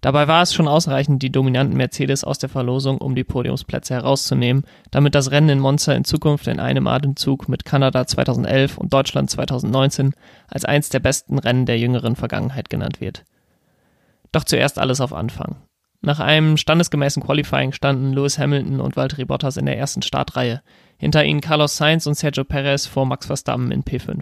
[0.01, 4.63] Dabei war es schon ausreichend, die dominanten Mercedes aus der Verlosung um die Podiumsplätze herauszunehmen,
[4.91, 9.29] damit das Rennen in Monza in Zukunft in einem Atemzug mit Kanada 2011 und Deutschland
[9.29, 10.13] 2019
[10.47, 13.23] als eins der besten Rennen der jüngeren Vergangenheit genannt wird.
[14.31, 15.55] Doch zuerst alles auf Anfang.
[16.01, 20.61] Nach einem standesgemäßen Qualifying standen Lewis Hamilton und Valtteri Bottas in der ersten Startreihe,
[20.97, 24.21] hinter ihnen Carlos Sainz und Sergio Perez vor Max Verstappen in P5.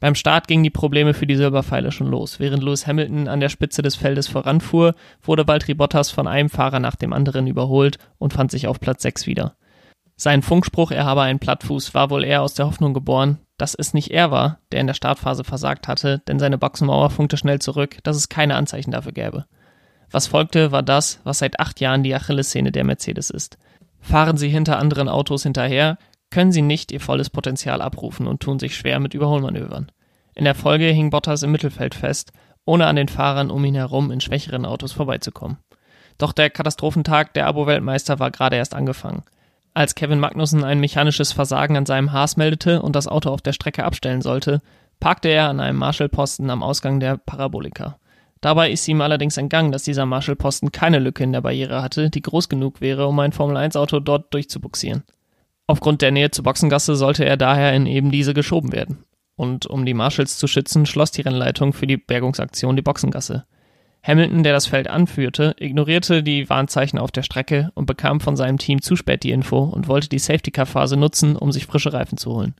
[0.00, 2.40] Beim Start gingen die Probleme für die Silberpfeile schon los.
[2.40, 6.80] Während Lewis Hamilton an der Spitze des Feldes voranfuhr, wurde Valtteri Bottas von einem Fahrer
[6.80, 9.56] nach dem anderen überholt und fand sich auf Platz 6 wieder.
[10.16, 13.94] Sein Funkspruch, er habe einen Plattfuß, war wohl eher aus der Hoffnung geboren, dass es
[13.94, 17.98] nicht er war, der in der Startphase versagt hatte, denn seine Boxenmauer funkte schnell zurück,
[18.02, 19.46] dass es keine Anzeichen dafür gäbe.
[20.10, 23.58] Was folgte, war das, was seit acht Jahren die Achillessehne der Mercedes ist.
[24.00, 25.98] Fahren sie hinter anderen Autos hinterher,
[26.30, 29.90] können sie nicht ihr volles Potenzial abrufen und tun sich schwer mit Überholmanövern.
[30.34, 32.32] In der Folge hing Bottas im Mittelfeld fest,
[32.64, 35.58] ohne an den Fahrern um ihn herum in schwächeren Autos vorbeizukommen.
[36.18, 39.22] Doch der Katastrophentag der Abo-Weltmeister war gerade erst angefangen.
[39.72, 43.52] Als Kevin Magnussen ein mechanisches Versagen an seinem Haas meldete und das Auto auf der
[43.52, 44.60] Strecke abstellen sollte,
[44.98, 47.98] parkte er an einem Marshallposten am Ausgang der Parabolika.
[48.40, 52.22] Dabei ist ihm allerdings entgangen, dass dieser Marshallposten keine Lücke in der Barriere hatte, die
[52.22, 55.04] groß genug wäre, um ein Formel-1-Auto dort durchzubuxieren.
[55.70, 59.04] Aufgrund der Nähe zur Boxengasse sollte er daher in eben diese geschoben werden.
[59.36, 63.44] Und um die Marshalls zu schützen, schloss die Rennleitung für die Bergungsaktion die Boxengasse.
[64.02, 68.58] Hamilton, der das Feld anführte, ignorierte die Warnzeichen auf der Strecke und bekam von seinem
[68.58, 72.32] Team zu spät die Info und wollte die Safety-Car-Phase nutzen, um sich frische Reifen zu
[72.32, 72.56] holen.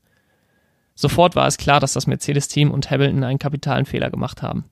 [0.95, 4.71] Sofort war es klar, dass das Mercedes-Team und Hamilton einen kapitalen Fehler gemacht haben.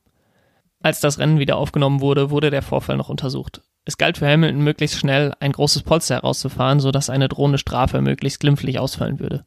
[0.82, 3.63] Als das Rennen wieder aufgenommen wurde, wurde der Vorfall noch untersucht.
[3.89, 8.39] Es galt für Hamilton möglichst schnell ein großes Polster herauszufahren, sodass eine drohende Strafe möglichst
[8.39, 9.45] glimpflich ausfallen würde.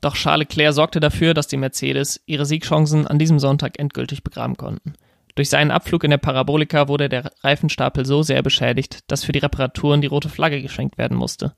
[0.00, 4.56] Doch Charles Leclerc sorgte dafür, dass die Mercedes ihre Siegchancen an diesem Sonntag endgültig begraben
[4.56, 4.94] konnten.
[5.36, 9.38] Durch seinen Abflug in der Parabolika wurde der Reifenstapel so sehr beschädigt, dass für die
[9.38, 11.54] Reparaturen die rote Flagge geschenkt werden musste.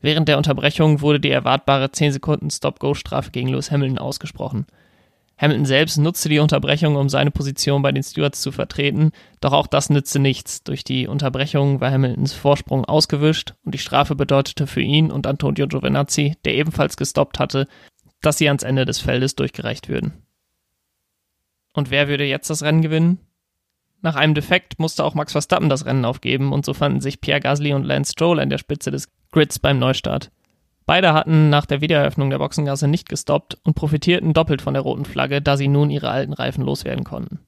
[0.00, 4.66] Während der Unterbrechung wurde die erwartbare 10 Sekunden Stop-Go-Strafe gegen Lewis Hamilton ausgesprochen.
[5.38, 9.68] Hamilton selbst nutzte die Unterbrechung, um seine Position bei den Stewards zu vertreten, doch auch
[9.68, 10.64] das nützte nichts.
[10.64, 15.68] Durch die Unterbrechung war Hamiltons Vorsprung ausgewischt und die Strafe bedeutete für ihn und Antonio
[15.68, 17.68] Giovinazzi, der ebenfalls gestoppt hatte,
[18.20, 20.12] dass sie ans Ende des Feldes durchgereicht würden.
[21.72, 23.20] Und wer würde jetzt das Rennen gewinnen?
[24.00, 27.40] Nach einem Defekt musste auch Max Verstappen das Rennen aufgeben und so fanden sich Pierre
[27.40, 30.32] Gasly und Lance Stroll an der Spitze des Grids beim Neustart.
[30.88, 35.04] Beide hatten nach der Wiedereröffnung der Boxengasse nicht gestoppt und profitierten doppelt von der roten
[35.04, 37.40] Flagge, da sie nun ihre alten Reifen loswerden konnten.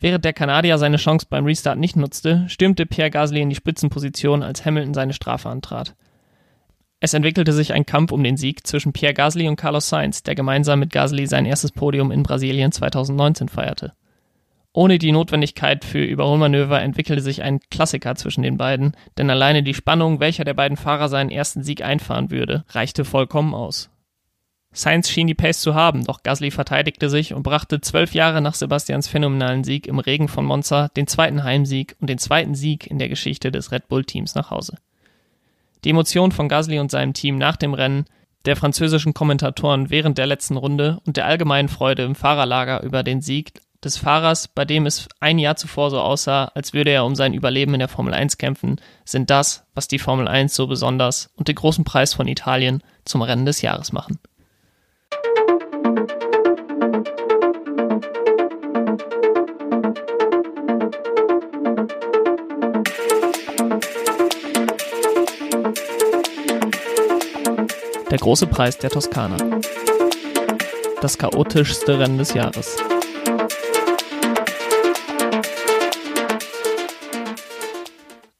[0.00, 4.42] Während der Kanadier seine Chance beim Restart nicht nutzte, stürmte Pierre Gasly in die Spitzenposition,
[4.42, 5.94] als Hamilton seine Strafe antrat.
[7.00, 10.34] Es entwickelte sich ein Kampf um den Sieg zwischen Pierre Gasly und Carlos Sainz, der
[10.34, 13.94] gemeinsam mit Gasly sein erstes Podium in Brasilien 2019 feierte.
[14.76, 19.72] Ohne die Notwendigkeit für Überholmanöver entwickelte sich ein Klassiker zwischen den beiden, denn alleine die
[19.72, 23.88] Spannung, welcher der beiden Fahrer seinen ersten Sieg einfahren würde, reichte vollkommen aus.
[24.72, 28.54] Sainz schien die Pace zu haben, doch Gasly verteidigte sich und brachte zwölf Jahre nach
[28.54, 32.98] Sebastians phänomenalen Sieg im Regen von Monza den zweiten Heimsieg und den zweiten Sieg in
[32.98, 34.76] der Geschichte des Red Bull-Teams nach Hause.
[35.84, 38.06] Die Emotionen von Gasly und seinem Team nach dem Rennen,
[38.44, 43.20] der französischen Kommentatoren während der letzten Runde und der allgemeinen Freude im Fahrerlager über den
[43.20, 43.52] Sieg
[43.84, 47.34] des Fahrers, bei dem es ein Jahr zuvor so aussah, als würde er um sein
[47.34, 51.48] Überleben in der Formel 1 kämpfen, sind das, was die Formel 1 so besonders und
[51.48, 54.18] den großen Preis von Italien zum Rennen des Jahres machen.
[68.10, 69.36] Der große Preis der Toskana.
[71.00, 72.76] Das chaotischste Rennen des Jahres.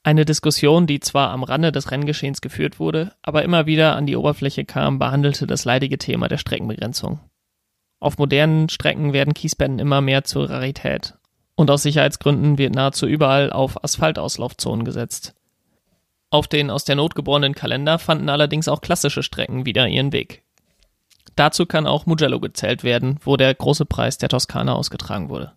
[0.05, 4.15] Eine Diskussion, die zwar am Rande des Renngeschehens geführt wurde, aber immer wieder an die
[4.15, 7.21] Oberfläche kam, behandelte das leidige Thema der Streckenbegrenzung.
[7.99, 11.15] Auf modernen Strecken werden Kiesbetten immer mehr zur Rarität.
[11.55, 15.33] Und aus Sicherheitsgründen wird nahezu überall auf Asphaltauslaufzonen gesetzt.
[16.29, 20.43] Auf den aus der Not geborenen Kalender fanden allerdings auch klassische Strecken wieder ihren Weg.
[21.35, 25.53] Dazu kann auch Mugello gezählt werden, wo der große Preis der Toskana ausgetragen wurde.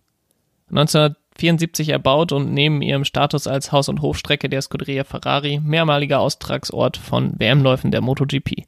[0.71, 6.19] 19 74 erbaut und neben ihrem Status als Haus- und Hofstrecke der Scuderia Ferrari mehrmaliger
[6.19, 8.65] Austragsort von WM-Läufen der MotoGP.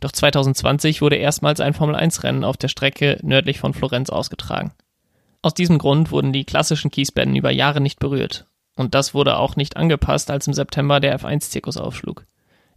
[0.00, 4.72] Doch 2020 wurde erstmals ein Formel-1-Rennen auf der Strecke nördlich von Florenz ausgetragen.
[5.42, 8.46] Aus diesem Grund wurden die klassischen Kiesbetten über Jahre nicht berührt.
[8.76, 12.24] Und das wurde auch nicht angepasst, als im September der F1-Zirkus aufschlug.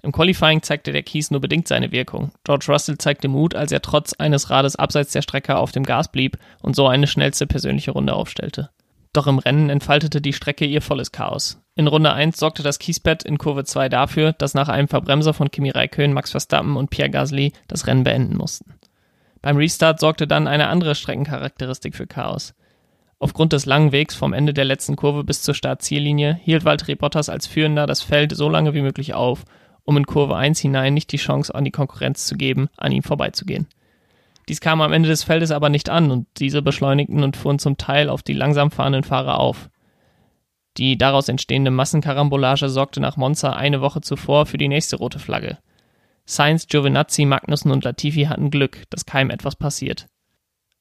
[0.01, 2.31] Im Qualifying zeigte der Kies nur bedingt seine Wirkung.
[2.45, 6.09] George Russell zeigte Mut, als er trotz eines Rades abseits der Strecke auf dem Gas
[6.09, 8.69] blieb und so eine schnellste persönliche Runde aufstellte.
[9.13, 11.59] Doch im Rennen entfaltete die Strecke ihr volles Chaos.
[11.75, 15.49] In Runde 1 sorgte das Kiesbett in Kurve 2 dafür, dass nach einem Verbremser von
[15.49, 18.75] Kimi Räikkönen Max Verstappen und Pierre Gasly das Rennen beenden mussten.
[19.41, 22.53] Beim Restart sorgte dann eine andere Streckencharakteristik für Chaos.
[23.17, 27.29] Aufgrund des langen Wegs vom Ende der letzten Kurve bis zur Startziellinie hielt Valtteri Bottas
[27.29, 29.43] als Führender das Feld so lange wie möglich auf,
[29.83, 33.03] um in Kurve 1 hinein nicht die Chance an die Konkurrenz zu geben, an ihm
[33.03, 33.67] vorbeizugehen.
[34.49, 37.77] Dies kam am Ende des Feldes aber nicht an und diese beschleunigten und fuhren zum
[37.77, 39.69] Teil auf die langsam fahrenden Fahrer auf.
[40.77, 45.59] Die daraus entstehende Massenkarambolage sorgte nach Monza eine Woche zuvor für die nächste rote Flagge.
[46.25, 50.07] Sainz, Giovinazzi, Magnussen und Latifi hatten Glück, dass keinem etwas passiert.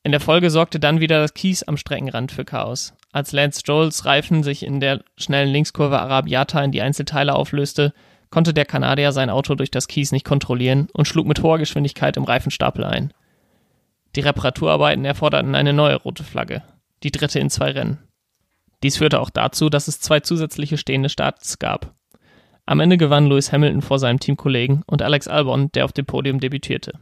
[0.02, 2.94] In der Folge sorgte dann wieder das Kies am Streckenrand für Chaos.
[3.12, 7.92] Als Lance Strolls Reifen sich in der schnellen Linkskurve Arabiata in die Einzelteile auflöste,
[8.30, 12.16] konnte der Kanadier sein Auto durch das Kies nicht kontrollieren und schlug mit hoher Geschwindigkeit
[12.16, 13.12] im Reifenstapel ein.
[14.16, 16.62] Die Reparaturarbeiten erforderten eine neue rote Flagge,
[17.02, 17.98] die dritte in zwei Rennen.
[18.82, 21.94] Dies führte auch dazu, dass es zwei zusätzliche stehende Starts gab.
[22.64, 26.38] Am Ende gewann Lewis Hamilton vor seinem Teamkollegen und Alex Albon, der auf dem Podium
[26.38, 26.98] debütierte.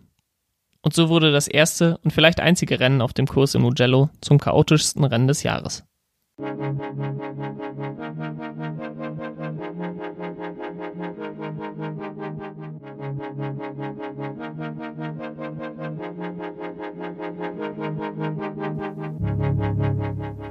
[0.80, 4.38] Und so wurde das erste und vielleicht einzige Rennen auf dem Kurs im Mugello zum
[4.38, 5.84] chaotischsten Rennen des Jahres.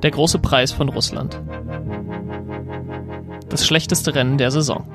[0.05, 1.41] Der große Preis von Russland.
[3.49, 4.87] Das schlechteste Rennen der Saison.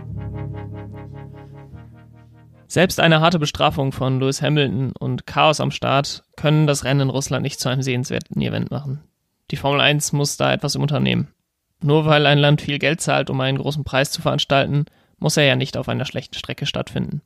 [2.68, 7.10] Selbst eine harte Bestrafung von Lewis Hamilton und Chaos am Start können das Rennen in
[7.10, 9.02] Russland nicht zu einem sehenswerten Event machen.
[9.50, 11.34] Die Formel 1 muss da etwas im Unternehmen.
[11.82, 14.84] Nur weil ein Land viel Geld zahlt, um einen großen Preis zu veranstalten,
[15.18, 17.20] muss er ja nicht auf einer schlechten Strecke stattfinden.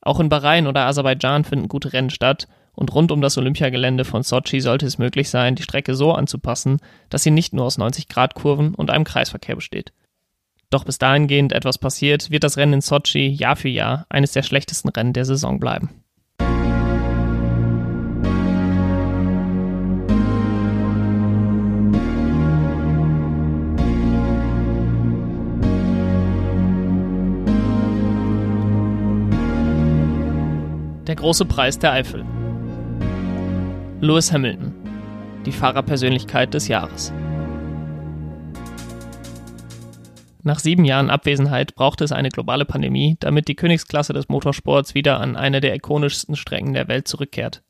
[0.00, 4.22] Auch in Bahrain oder Aserbaidschan finden gute Rennen statt und rund um das Olympiagelände von
[4.22, 6.78] Sochi sollte es möglich sein, die Strecke so anzupassen,
[7.08, 9.92] dass sie nicht nur aus 90-Grad-Kurven und einem Kreisverkehr besteht.
[10.70, 14.42] Doch bis dahingehend etwas passiert, wird das Rennen in Sochi Jahr für Jahr eines der
[14.42, 15.90] schlechtesten Rennen der Saison bleiben.
[31.08, 32.24] Der große Preis der Eifel.
[34.02, 34.72] Lewis Hamilton,
[35.44, 37.12] die Fahrerpersönlichkeit des Jahres.
[40.42, 45.20] Nach sieben Jahren Abwesenheit brauchte es eine globale Pandemie, damit die Königsklasse des Motorsports wieder
[45.20, 47.62] an eine der ikonischsten Strecken der Welt zurückkehrt.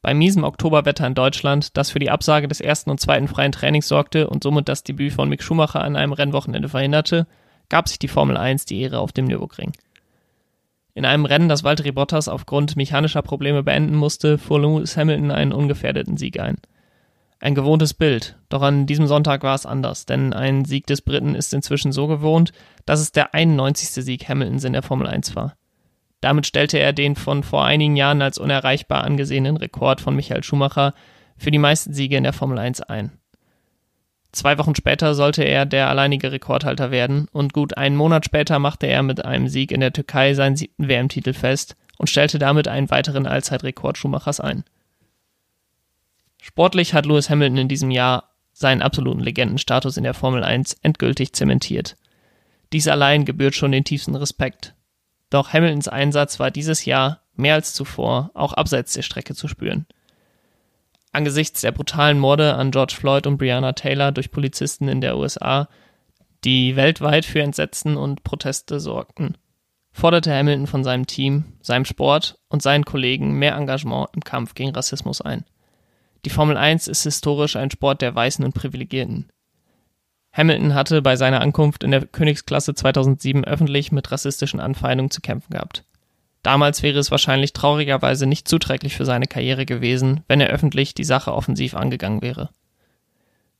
[0.00, 3.86] Bei miesem Oktoberwetter in Deutschland, das für die Absage des ersten und zweiten freien Trainings
[3.86, 7.26] sorgte und somit das Debüt von Mick Schumacher an einem Rennwochenende verhinderte,
[7.68, 9.72] gab sich die Formel 1 die Ehre auf dem Nürburgring.
[10.96, 15.52] In einem Rennen, das Valtteri Bottas aufgrund mechanischer Probleme beenden musste, fuhr Lewis Hamilton einen
[15.52, 16.56] ungefährdeten Sieg ein.
[17.38, 21.34] Ein gewohntes Bild, doch an diesem Sonntag war es anders, denn ein Sieg des Briten
[21.34, 22.52] ist inzwischen so gewohnt,
[22.86, 23.90] dass es der 91.
[24.06, 25.52] Sieg Hamiltons in der Formel 1 war.
[26.22, 30.94] Damit stellte er den von vor einigen Jahren als unerreichbar angesehenen Rekord von Michael Schumacher
[31.36, 33.12] für die meisten Siege in der Formel 1 ein.
[34.32, 38.86] Zwei Wochen später sollte er der alleinige Rekordhalter werden und gut einen Monat später machte
[38.86, 42.90] er mit einem Sieg in der Türkei seinen siebten WM-Titel fest und stellte damit einen
[42.90, 44.64] weiteren Allzeitrekord Schumachers ein.
[46.42, 51.32] Sportlich hat Lewis Hamilton in diesem Jahr seinen absoluten Legendenstatus in der Formel 1 endgültig
[51.32, 51.96] zementiert.
[52.72, 54.74] Dies allein gebührt schon den tiefsten Respekt.
[55.30, 59.86] Doch Hamiltons Einsatz war dieses Jahr mehr als zuvor auch abseits der Strecke zu spüren
[61.16, 65.68] angesichts der brutalen Morde an George Floyd und Breonna Taylor durch Polizisten in der USA,
[66.44, 69.36] die weltweit für Entsetzen und Proteste sorgten,
[69.90, 74.70] forderte Hamilton von seinem Team, seinem Sport und seinen Kollegen mehr Engagement im Kampf gegen
[74.70, 75.44] Rassismus ein.
[76.24, 79.30] Die Formel 1 ist historisch ein Sport der Weißen und Privilegierten.
[80.32, 85.52] Hamilton hatte bei seiner Ankunft in der Königsklasse 2007 öffentlich mit rassistischen Anfeindungen zu kämpfen
[85.52, 85.84] gehabt.
[86.46, 91.02] Damals wäre es wahrscheinlich traurigerweise nicht zuträglich für seine Karriere gewesen, wenn er öffentlich die
[91.02, 92.50] Sache offensiv angegangen wäre.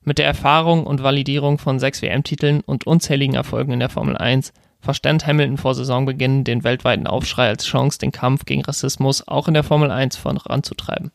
[0.03, 4.53] Mit der Erfahrung und Validierung von sechs WM-Titeln und unzähligen Erfolgen in der Formel 1
[4.79, 9.55] verstand Hamilton vor Saisonbeginn den weltweiten Aufschrei als Chance, den Kampf gegen Rassismus auch in
[9.55, 11.11] der Formel 1 voranzutreiben.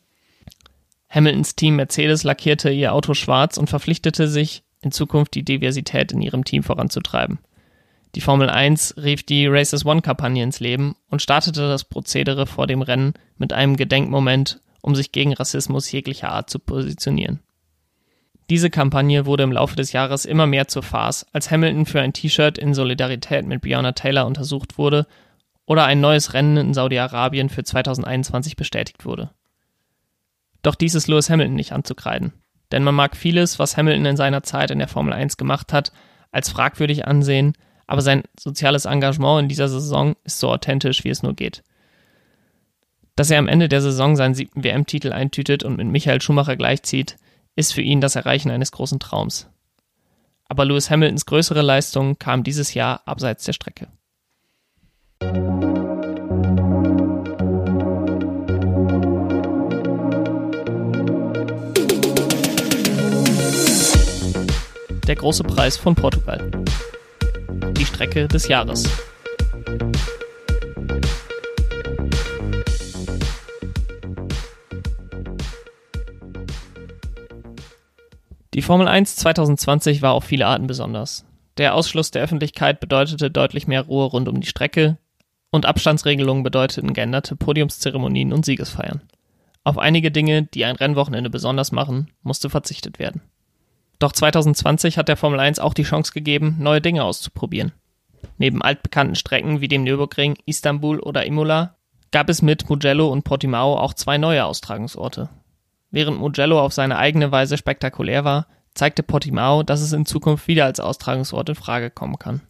[1.08, 6.20] Hamiltons Team Mercedes lackierte ihr Auto schwarz und verpflichtete sich, in Zukunft die Diversität in
[6.20, 7.38] ihrem Team voranzutreiben.
[8.14, 12.82] Die Formel 1 rief die Races One-Kampagne ins Leben und startete das Prozedere vor dem
[12.82, 17.40] Rennen mit einem Gedenkmoment, um sich gegen Rassismus jeglicher Art zu positionieren.
[18.50, 22.12] Diese Kampagne wurde im Laufe des Jahres immer mehr zur Farce, als Hamilton für ein
[22.12, 25.06] T-Shirt in Solidarität mit Breonna Taylor untersucht wurde
[25.64, 29.30] oder ein neues Rennen in Saudi-Arabien für 2021 bestätigt wurde.
[30.62, 32.34] Doch dies ist Lewis Hamilton nicht anzukreiden.
[32.72, 35.92] Denn man mag vieles, was Hamilton in seiner Zeit in der Formel 1 gemacht hat,
[36.30, 37.54] als fragwürdig ansehen,
[37.86, 41.62] aber sein soziales Engagement in dieser Saison ist so authentisch, wie es nur geht.
[43.16, 47.16] Dass er am Ende der Saison seinen siebten WM-Titel eintütet und mit Michael Schumacher gleichzieht,
[47.56, 49.48] ist für ihn das Erreichen eines großen Traums.
[50.48, 53.88] Aber Lewis Hamiltons größere Leistung kam dieses Jahr abseits der Strecke.
[65.06, 66.50] Der große Preis von Portugal
[67.82, 68.88] die Strecke des Jahres.
[78.54, 81.24] Die Formel 1 2020 war auf viele Arten besonders.
[81.56, 84.98] Der Ausschluss der Öffentlichkeit bedeutete deutlich mehr Ruhe rund um die Strecke
[85.50, 89.02] und Abstandsregelungen bedeuteten geänderte Podiumszeremonien und Siegesfeiern.
[89.64, 93.22] Auf einige Dinge, die ein Rennwochenende besonders machen, musste verzichtet werden.
[94.02, 97.70] Doch 2020 hat der Formel 1 auch die Chance gegeben, neue Dinge auszuprobieren.
[98.36, 101.76] Neben altbekannten Strecken wie dem Nürburgring, Istanbul oder Imola
[102.10, 105.28] gab es mit Mugello und Portimao auch zwei neue Austragungsorte.
[105.92, 110.64] Während Mugello auf seine eigene Weise spektakulär war, zeigte Portimao, dass es in Zukunft wieder
[110.64, 112.40] als Austragungsort in Frage kommen kann.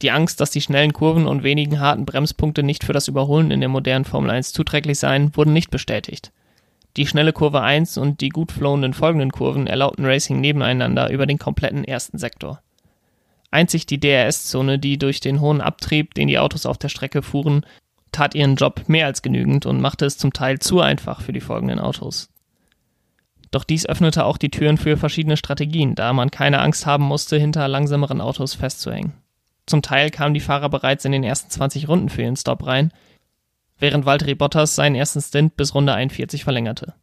[0.00, 3.58] Die Angst, dass die schnellen Kurven und wenigen harten Bremspunkte nicht für das Überholen in
[3.58, 6.30] der modernen Formel 1 zuträglich seien, wurden nicht bestätigt.
[6.96, 11.38] Die schnelle Kurve 1 und die gut flowenden folgenden Kurven erlaubten Racing nebeneinander über den
[11.38, 12.60] kompletten ersten Sektor.
[13.50, 17.64] Einzig die DRS-Zone, die durch den hohen Abtrieb, den die Autos auf der Strecke fuhren,
[18.12, 21.40] tat ihren Job mehr als genügend und machte es zum Teil zu einfach für die
[21.40, 22.30] folgenden Autos.
[23.50, 27.38] Doch dies öffnete auch die Türen für verschiedene Strategien, da man keine Angst haben musste,
[27.38, 29.14] hinter langsameren Autos festzuhängen.
[29.66, 32.92] Zum Teil kamen die Fahrer bereits in den ersten 20 Runden für ihren Stop rein,
[33.78, 36.94] während Valtteri Bottas seinen ersten Stint bis Runde 41 verlängerte.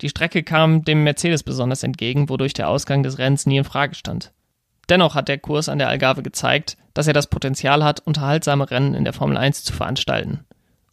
[0.00, 3.94] Die Strecke kam dem Mercedes besonders entgegen, wodurch der Ausgang des Rennens nie in Frage
[3.94, 4.32] stand.
[4.88, 8.94] Dennoch hat der Kurs an der Algarve gezeigt, dass er das Potenzial hat, unterhaltsame Rennen
[8.94, 10.44] in der Formel 1 zu veranstalten.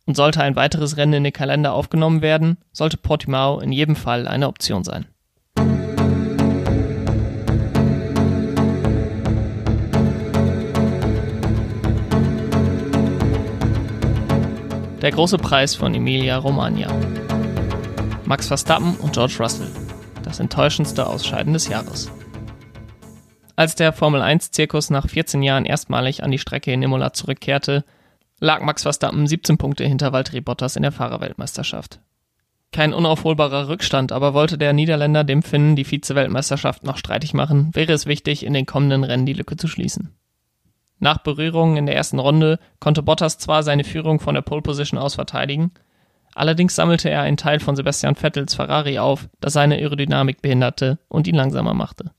[0.06, 4.28] Und sollte ein weiteres Rennen in den Kalender aufgenommen werden, sollte Portimao in jedem Fall
[4.28, 5.06] eine Option sein.
[15.02, 16.88] Der große Preis von Emilia Romagna.
[18.26, 19.72] Max Verstappen und George Russell.
[20.22, 22.12] Das enttäuschendste Ausscheiden des Jahres.
[23.56, 27.84] Als der Formel 1-Zirkus nach 14 Jahren erstmalig an die Strecke in Imola zurückkehrte,
[28.39, 31.99] lag Max Verstappen 17 Punkte hinter Valtteri Bottas in der Fahrerweltmeisterschaft.
[32.72, 37.93] Kein unaufholbarer Rückstand, aber wollte der Niederländer dem Finnen die Vize-Weltmeisterschaft noch streitig machen, wäre
[37.93, 40.16] es wichtig, in den kommenden Rennen die Lücke zu schließen.
[41.02, 44.99] Nach Berührungen in der ersten Runde konnte Bottas zwar seine Führung von der Pole Position
[44.99, 45.72] aus verteidigen,
[46.36, 51.28] allerdings sammelte er einen Teil von Sebastian Vettels Ferrari auf, das seine Aerodynamik behinderte und
[51.28, 52.12] ihn langsamer machte.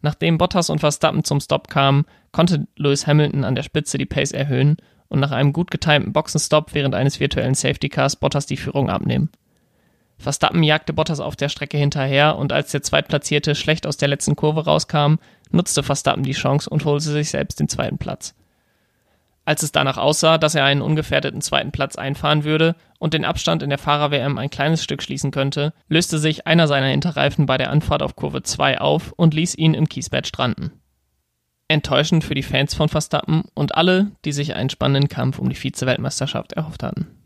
[0.00, 4.32] Nachdem Bottas und Verstappen zum Stop kamen, konnte Lewis Hamilton an der Spitze die Pace
[4.32, 4.78] erhöhen
[5.08, 9.28] und nach einem gut getimten Boxenstopp während eines virtuellen Safety Cars Bottas die Führung abnehmen.
[10.20, 14.36] Verstappen jagte Bottas auf der Strecke hinterher und als der Zweitplatzierte schlecht aus der letzten
[14.36, 15.14] Kurve rauskam,
[15.50, 18.34] nutzte Verstappen die Chance und holte sich selbst den zweiten Platz.
[19.46, 23.62] Als es danach aussah, dass er einen ungefährdeten zweiten Platz einfahren würde und den Abstand
[23.62, 27.70] in der Fahrer-WM ein kleines Stück schließen könnte, löste sich einer seiner Hinterreifen bei der
[27.70, 30.72] Anfahrt auf Kurve 2 auf und ließ ihn im Kiesbett stranden.
[31.66, 35.56] Enttäuschend für die Fans von Verstappen und alle, die sich einen spannenden Kampf um die
[35.56, 37.19] Vize-Weltmeisterschaft erhofft hatten.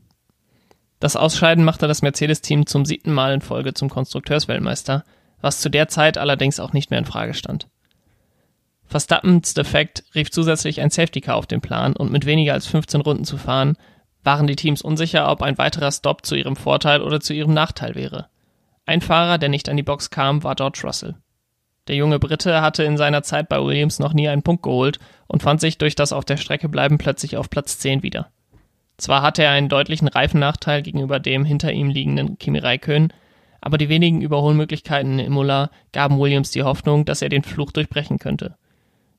[1.05, 5.05] Das Ausscheiden machte das Mercedes-Team zum siebten Mal in Folge zum Konstrukteursweltmeister,
[5.42, 7.68] was zu der Zeit allerdings auch nicht mehr in Frage stand.
[8.86, 13.02] Verstappens Defekt rief zusätzlich ein Safety Car auf den Plan und mit weniger als 15
[13.02, 13.76] Runden zu fahren,
[14.22, 17.94] waren die Teams unsicher, ob ein weiterer Stop zu ihrem Vorteil oder zu ihrem Nachteil
[17.96, 18.28] wäre.
[18.86, 21.16] Ein Fahrer, der nicht an die Box kam, war George Russell.
[21.86, 25.42] Der junge Brite hatte in seiner Zeit bei Williams noch nie einen Punkt geholt und
[25.42, 28.30] fand sich durch das auf der Strecke bleiben plötzlich auf Platz 10 wieder.
[28.97, 33.12] Zwar hatte er einen deutlichen Reifennachteil gegenüber dem hinter ihm liegenden Kimi Räikkönen,
[33.61, 38.18] aber die wenigen Überholmöglichkeiten in Imola gaben Williams die Hoffnung, dass er den Fluch durchbrechen
[38.18, 38.57] könnte.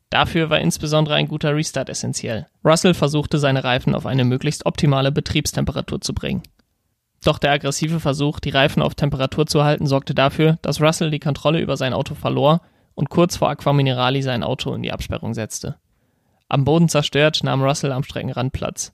[0.09, 2.47] Dafür war insbesondere ein guter Restart essentiell.
[2.63, 6.43] Russell versuchte seine Reifen auf eine möglichst optimale Betriebstemperatur zu bringen.
[7.23, 11.19] Doch der aggressive Versuch, die Reifen auf Temperatur zu halten, sorgte dafür, dass Russell die
[11.19, 12.61] Kontrolle über sein Auto verlor
[12.93, 15.75] und kurz vor Aqua Minerali sein Auto in die Absperrung setzte.
[16.47, 18.93] Am Boden zerstört nahm Russell am Streckenrand Platz.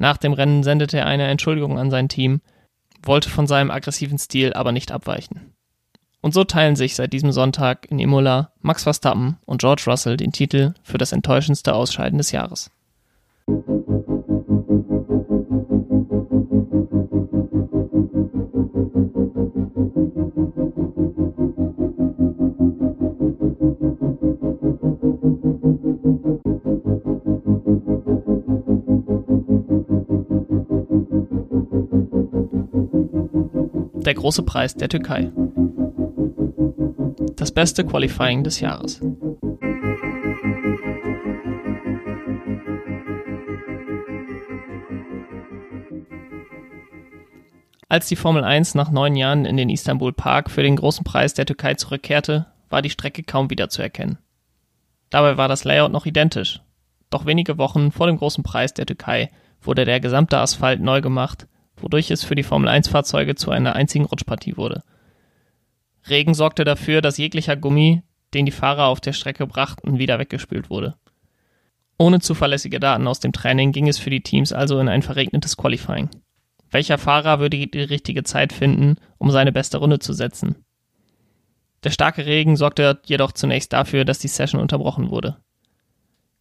[0.00, 2.40] Nach dem Rennen sendete er eine Entschuldigung an sein Team,
[3.02, 5.52] wollte von seinem aggressiven Stil aber nicht abweichen.
[6.22, 10.32] Und so teilen sich seit diesem Sonntag in Imola Max Verstappen und George Russell den
[10.32, 12.70] Titel für das enttäuschendste Ausscheiden des Jahres.
[34.02, 35.30] Der große Preis der Türkei.
[37.36, 39.00] Das beste Qualifying des Jahres.
[47.90, 51.34] Als die Formel 1 nach neun Jahren in den Istanbul Park für den großen Preis
[51.34, 54.18] der Türkei zurückkehrte, war die Strecke kaum wiederzuerkennen.
[55.10, 56.60] Dabei war das Layout noch identisch.
[57.10, 59.28] Doch wenige Wochen vor dem großen Preis der Türkei
[59.60, 61.48] wurde der gesamte Asphalt neu gemacht,
[61.82, 64.82] wodurch es für die Formel 1 Fahrzeuge zu einer einzigen Rutschpartie wurde.
[66.08, 68.02] Regen sorgte dafür, dass jeglicher Gummi,
[68.34, 70.96] den die Fahrer auf der Strecke brachten, wieder weggespült wurde.
[71.98, 75.56] Ohne zuverlässige Daten aus dem Training ging es für die Teams also in ein verregnetes
[75.56, 76.08] Qualifying.
[76.70, 80.64] Welcher Fahrer würde die richtige Zeit finden, um seine beste Runde zu setzen?
[81.84, 85.38] Der starke Regen sorgte jedoch zunächst dafür, dass die Session unterbrochen wurde.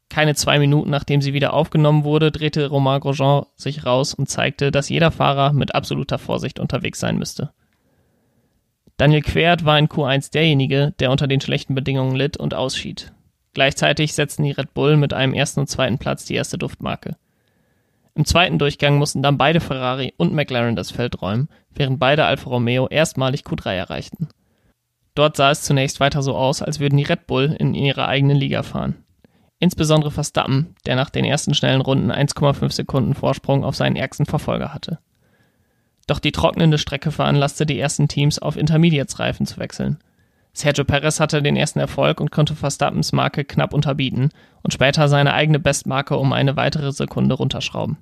[0.10, 4.72] Keine zwei Minuten nachdem sie wieder aufgenommen wurde, drehte Romain Grosjean sich raus und zeigte,
[4.72, 7.51] dass jeder Fahrer mit absoluter Vorsicht unterwegs sein müsste.
[8.97, 13.14] Daniel Quert war in Q1 derjenige, der unter den schlechten Bedingungen litt und ausschied.
[13.53, 17.16] Gleichzeitig setzten die Red Bull mit einem ersten und zweiten Platz die erste Duftmarke.
[18.16, 22.49] Im zweiten Durchgang mussten dann beide Ferrari und McLaren das Feld räumen, während beide Alfa
[22.49, 24.28] Romeo erstmalig Q3 erreichten.
[25.16, 28.38] Dort sah es zunächst weiter so aus, als würden die Red Bull in ihrer eigenen
[28.38, 29.03] Liga fahren.
[29.60, 34.74] Insbesondere Verstappen, der nach den ersten schnellen Runden 1,5 Sekunden Vorsprung auf seinen ärgsten Verfolger
[34.74, 34.99] hatte.
[36.07, 39.99] Doch die trocknende Strecke veranlasste die ersten Teams auf Intermediates-Reifen zu wechseln.
[40.53, 44.30] Sergio Perez hatte den ersten Erfolg und konnte Verstappens Marke knapp unterbieten
[44.64, 47.97] und später seine eigene Bestmarke um eine weitere Sekunde runterschrauben.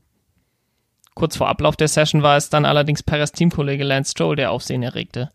[1.15, 4.83] Kurz vor Ablauf der Session war es dann allerdings Perez Teamkollege Lance Stroll, der Aufsehen
[4.83, 5.31] erregte.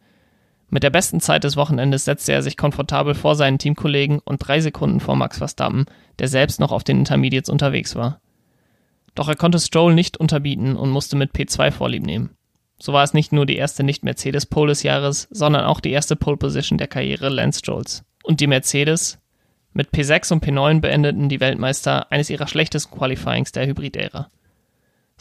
[0.75, 4.59] Mit der besten Zeit des Wochenendes setzte er sich komfortabel vor seinen Teamkollegen und drei
[4.59, 5.85] Sekunden vor Max Verstappen,
[6.19, 8.23] der selbst noch auf den Intermediates unterwegs war.
[9.15, 12.31] Doch er konnte Stroll nicht unterbieten und musste mit P2 Vorlieb nehmen.
[12.79, 16.79] So war es nicht nur die erste Nicht-Mercedes-Pole des Jahres, sondern auch die erste Pole-Position
[16.79, 18.03] der Karriere Lance Strolls.
[18.25, 19.19] Und die Mercedes?
[19.75, 24.31] Mit P6 und P9 beendeten die Weltmeister eines ihrer schlechtesten Qualifyings der Hybrid-Ära.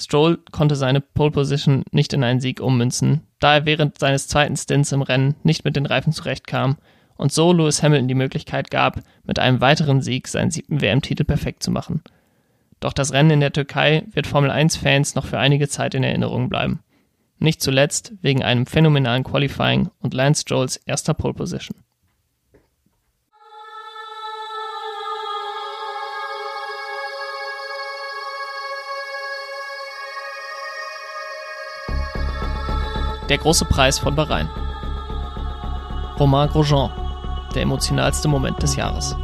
[0.01, 4.57] Stroll konnte seine Pole Position nicht in einen Sieg ummünzen, da er während seines zweiten
[4.57, 6.77] Stints im Rennen nicht mit den Reifen zurechtkam
[7.15, 11.63] und so Lewis Hamilton die Möglichkeit gab, mit einem weiteren Sieg seinen siebten WM-Titel perfekt
[11.63, 12.01] zu machen.
[12.79, 16.49] Doch das Rennen in der Türkei wird Formel 1-Fans noch für einige Zeit in Erinnerung
[16.49, 16.79] bleiben.
[17.37, 21.77] Nicht zuletzt wegen einem phänomenalen Qualifying und Lance Strolls erster Pole Position.
[33.32, 34.49] Der große Preis von Bahrain.
[36.19, 36.91] Romain Grosjean,
[37.55, 39.15] der emotionalste Moment des Jahres.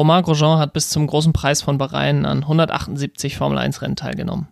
[0.00, 4.48] Romain Grosjean hat bis zum großen Preis von Bahrain an 178 Formel 1 Rennen teilgenommen.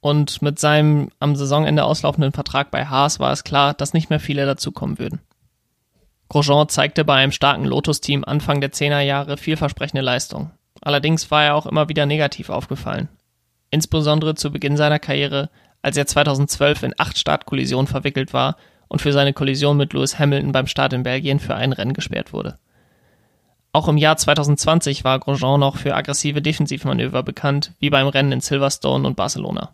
[0.00, 4.20] Und mit seinem am Saisonende auslaufenden Vertrag bei Haas war es klar, dass nicht mehr
[4.20, 5.22] viele dazukommen würden.
[6.28, 10.50] Grosjean zeigte bei einem starken Lotus-Team Anfang der 10er Jahre vielversprechende Leistung.
[10.82, 13.08] Allerdings war er auch immer wieder negativ aufgefallen.
[13.70, 15.48] Insbesondere zu Beginn seiner Karriere,
[15.80, 18.58] als er 2012 in acht Startkollisionen verwickelt war
[18.88, 22.34] und für seine Kollision mit Lewis Hamilton beim Start in Belgien für ein Rennen gesperrt
[22.34, 22.58] wurde.
[23.74, 28.40] Auch im Jahr 2020 war Grosjean noch für aggressive Defensivmanöver bekannt, wie beim Rennen in
[28.40, 29.72] Silverstone und Barcelona.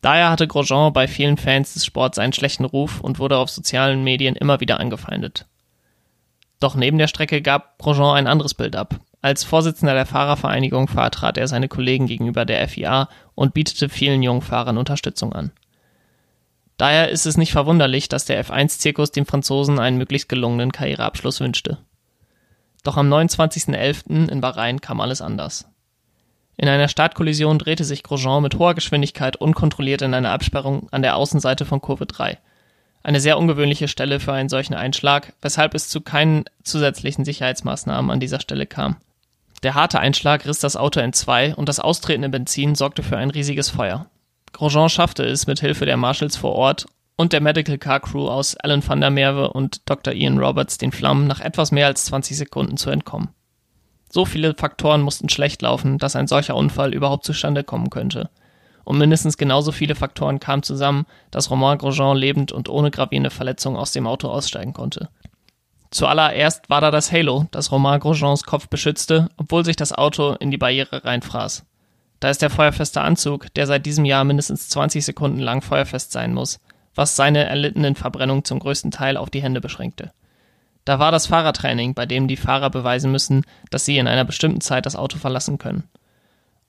[0.00, 4.02] Daher hatte Grosjean bei vielen Fans des Sports einen schlechten Ruf und wurde auf sozialen
[4.04, 5.44] Medien immer wieder angefeindet.
[6.60, 9.00] Doch neben der Strecke gab Grosjean ein anderes Bild ab.
[9.20, 14.40] Als Vorsitzender der Fahrervereinigung vertrat er seine Kollegen gegenüber der FIA und bietete vielen jungen
[14.40, 15.50] Fahrern Unterstützung an.
[16.78, 21.76] Daher ist es nicht verwunderlich, dass der F1-Zirkus dem Franzosen einen möglichst gelungenen Karriereabschluss wünschte.
[22.84, 24.28] Doch am 29.11.
[24.28, 25.66] in Bahrain kam alles anders.
[26.56, 31.16] In einer Startkollision drehte sich Grosjean mit hoher Geschwindigkeit unkontrolliert in eine Absperrung an der
[31.16, 32.38] Außenseite von Kurve 3.
[33.02, 38.20] Eine sehr ungewöhnliche Stelle für einen solchen Einschlag, weshalb es zu keinen zusätzlichen Sicherheitsmaßnahmen an
[38.20, 38.96] dieser Stelle kam.
[39.62, 43.30] Der harte Einschlag riss das Auto in zwei und das austretende Benzin sorgte für ein
[43.30, 44.06] riesiges Feuer.
[44.52, 48.56] Grosjean schaffte es mit Hilfe der Marshals vor Ort und der Medical Car Crew aus
[48.56, 50.14] Alan van der Merwe und Dr.
[50.14, 53.28] Ian Roberts den Flammen nach etwas mehr als 20 Sekunden zu entkommen.
[54.10, 58.30] So viele Faktoren mussten schlecht laufen, dass ein solcher Unfall überhaupt zustande kommen könnte.
[58.84, 63.76] Und mindestens genauso viele Faktoren kamen zusammen, dass Romain Grosjean lebend und ohne gravierende Verletzungen
[63.76, 65.08] aus dem Auto aussteigen konnte.
[65.90, 70.50] Zuallererst war da das Halo, das Romain Grosjeans Kopf beschützte, obwohl sich das Auto in
[70.50, 71.64] die Barriere reinfraß.
[72.20, 76.34] Da ist der feuerfeste Anzug, der seit diesem Jahr mindestens 20 Sekunden lang feuerfest sein
[76.34, 76.60] muss,
[76.94, 80.12] was seine erlittenen Verbrennungen zum größten Teil auf die Hände beschränkte.
[80.84, 84.60] Da war das Fahrertraining, bei dem die Fahrer beweisen müssen, dass sie in einer bestimmten
[84.60, 85.84] Zeit das Auto verlassen können.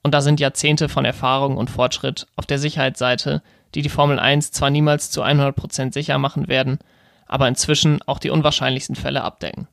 [0.02, 3.42] Und da sind Jahrzehnte von Erfahrung und Fortschritt auf der Sicherheitsseite,
[3.74, 6.78] die die Formel 1 zwar niemals zu 100% sicher machen werden,
[7.26, 9.68] aber inzwischen auch die unwahrscheinlichsten Fälle abdecken.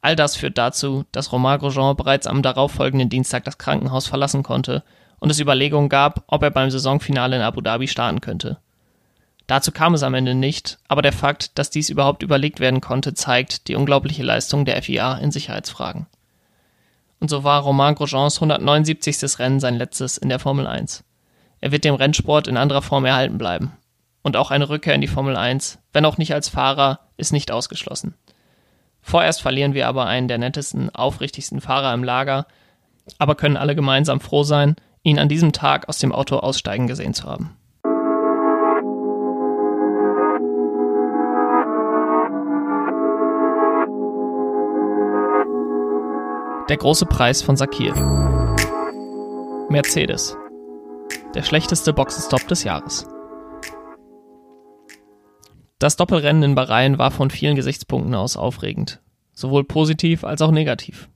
[0.00, 4.82] All das führt dazu, dass Romain Grosjean bereits am darauffolgenden Dienstag das Krankenhaus verlassen konnte
[5.18, 8.58] und es Überlegungen gab, ob er beim Saisonfinale in Abu Dhabi starten könnte.
[9.46, 13.14] Dazu kam es am Ende nicht, aber der Fakt, dass dies überhaupt überlegt werden konnte,
[13.14, 16.06] zeigt die unglaubliche Leistung der FIA in Sicherheitsfragen.
[17.20, 19.38] Und so war Romain Grosjeans 179.
[19.38, 21.04] Rennen sein letztes in der Formel 1.
[21.60, 23.72] Er wird dem Rennsport in anderer Form erhalten bleiben.
[24.22, 27.50] Und auch eine Rückkehr in die Formel 1, wenn auch nicht als Fahrer, ist nicht
[27.50, 28.14] ausgeschlossen.
[29.00, 32.46] Vorerst verlieren wir aber einen der nettesten, aufrichtigsten Fahrer im Lager,
[33.18, 34.74] aber können alle gemeinsam froh sein,
[35.04, 37.56] ihn an diesem Tag aus dem Auto aussteigen gesehen zu haben.
[46.68, 47.94] Der große Preis von Sakir.
[49.70, 50.36] Mercedes.
[51.32, 53.06] Der schlechteste Boxenstopp des Jahres.
[55.78, 59.00] Das Doppelrennen in Bahrain war von vielen Gesichtspunkten aus aufregend,
[59.32, 61.08] sowohl positiv als auch negativ.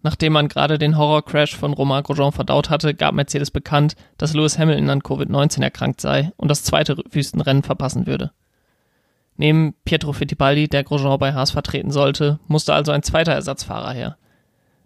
[0.00, 4.58] Nachdem man gerade den Horrorcrash von Romain Grosjean verdaut hatte, gab Mercedes bekannt, dass Lewis
[4.58, 8.32] Hamilton an Covid-19 erkrankt sei und das zweite Wüstenrennen verpassen würde.
[9.36, 14.16] Neben Pietro Fittipaldi, der Grosjean bei Haas vertreten sollte, musste also ein zweiter Ersatzfahrer her.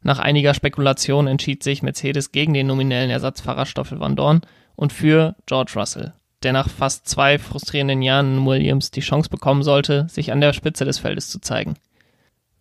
[0.03, 4.43] Nach einiger Spekulation entschied sich Mercedes gegen den nominellen Ersatzfahrer Stoffel van Dorn
[4.77, 9.63] und für George Russell, der nach fast zwei frustrierenden Jahren in Williams die Chance bekommen
[9.63, 11.75] sollte, sich an der Spitze des Feldes zu zeigen.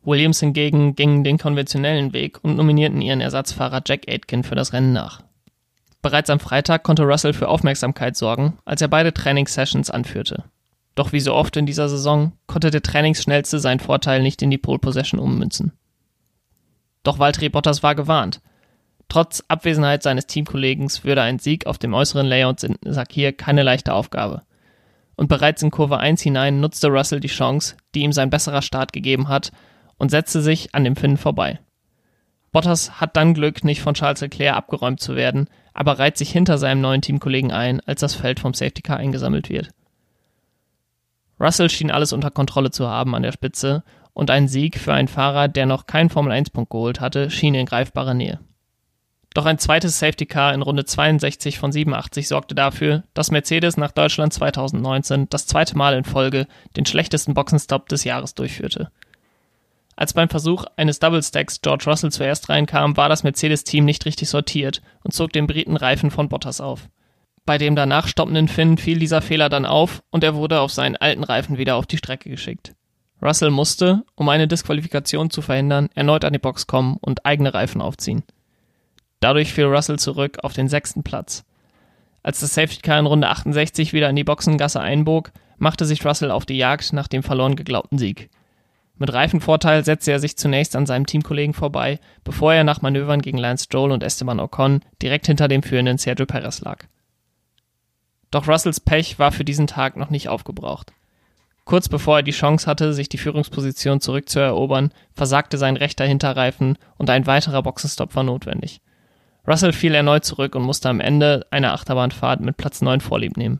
[0.03, 4.93] Williams hingegen gingen den konventionellen Weg und nominierten ihren Ersatzfahrer Jack Aitken für das Rennen
[4.93, 5.21] nach.
[6.01, 10.45] Bereits am Freitag konnte Russell für Aufmerksamkeit sorgen, als er beide Trainingssessions anführte.
[10.95, 14.57] Doch wie so oft in dieser Saison konnte der Trainingsschnellste seinen Vorteil nicht in die
[14.57, 15.73] Pole Possession ummünzen.
[17.07, 18.41] Doch Valtteri Bottas war gewarnt.
[19.07, 23.93] Trotz Abwesenheit seines Teamkollegen würde ein Sieg auf dem äußeren Layout in Sakir keine leichte
[23.93, 24.41] Aufgabe.
[25.15, 28.91] Und bereits in Kurve 1 hinein nutzte Russell die Chance, die ihm sein besserer Start
[28.91, 29.53] gegeben hat,
[29.97, 31.61] und setzte sich an dem Finn vorbei.
[32.51, 36.57] Bottas hat dann Glück, nicht von Charles Leclerc abgeräumt zu werden, aber reiht sich hinter
[36.57, 39.69] seinem neuen Teamkollegen ein, als das Feld vom Safety Car eingesammelt wird.
[41.39, 43.85] Russell schien alles unter Kontrolle zu haben an der Spitze
[44.17, 48.15] und ein Sieg für einen Fahrer, der noch keinen Formel-1-Punkt geholt hatte, schien in greifbarer
[48.15, 48.39] Nähe.
[49.35, 53.91] Doch ein zweites Safety Car in Runde 62 von 87 sorgte dafür, dass Mercedes nach
[53.91, 58.89] Deutschland 2019 das zweite Mal in Folge den schlechtesten Boxenstopp des Jahres durchführte.
[59.95, 64.29] Als beim Versuch eines Double Stacks George Russell zuerst reinkam, war das Mercedes-Team nicht richtig
[64.29, 66.89] sortiert und zog den Briten Reifen von Bottas auf.
[67.45, 70.95] Bei dem danach stoppenden Finn fiel dieser Fehler dann auf und er wurde auf seinen
[70.95, 72.73] alten Reifen wieder auf die Strecke geschickt.
[73.27, 77.81] Russell musste, um eine Disqualifikation zu verhindern, erneut an die Box kommen und eigene Reifen
[77.81, 78.23] aufziehen.
[79.19, 81.43] Dadurch fiel Russell zurück auf den sechsten Platz.
[82.23, 86.31] Als das Safety Car in Runde 68 wieder in die Boxengasse einbog, machte sich Russell
[86.31, 88.29] auf die Jagd nach dem verloren geglaubten Sieg.
[88.95, 93.37] Mit Reifenvorteil setzte er sich zunächst an seinem Teamkollegen vorbei, bevor er nach Manövern gegen
[93.37, 96.85] Lance Stroll und Esteban Ocon direkt hinter dem führenden Sergio Perez lag.
[98.31, 100.93] Doch Russells Pech war für diesen Tag noch nicht aufgebraucht.
[101.67, 107.09] Kurz bevor er die Chance hatte, sich die Führungsposition zurückzuerobern, versagte sein rechter Hinterreifen und
[107.09, 108.79] ein weiterer Boxenstopp war notwendig.
[109.45, 113.59] Russell fiel erneut zurück und musste am Ende einer Achterbahnfahrt mit Platz 9 vorlieb nehmen.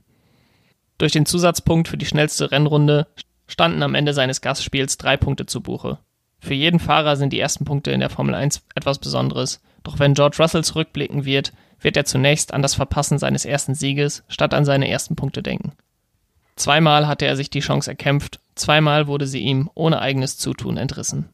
[0.97, 3.07] Durch den Zusatzpunkt für die schnellste Rennrunde
[3.45, 5.99] standen am Ende seines Gastspiels drei Punkte zu Buche.
[6.39, 10.13] Für jeden Fahrer sind die ersten Punkte in der Formel 1 etwas Besonderes, doch wenn
[10.13, 11.51] George Russell zurückblicken wird,
[11.81, 15.73] wird er zunächst an das Verpassen seines ersten Sieges statt an seine ersten Punkte denken.
[16.57, 21.29] Zweimal hatte er sich die Chance erkämpft, zweimal wurde sie ihm ohne eigenes Zutun entrissen.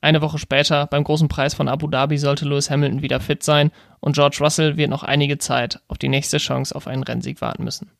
[0.00, 3.70] Eine Woche später, beim großen Preis von Abu Dhabi, sollte Lewis Hamilton wieder fit sein
[4.00, 7.62] und George Russell wird noch einige Zeit auf die nächste Chance auf einen Rennsieg warten
[7.62, 7.90] müssen.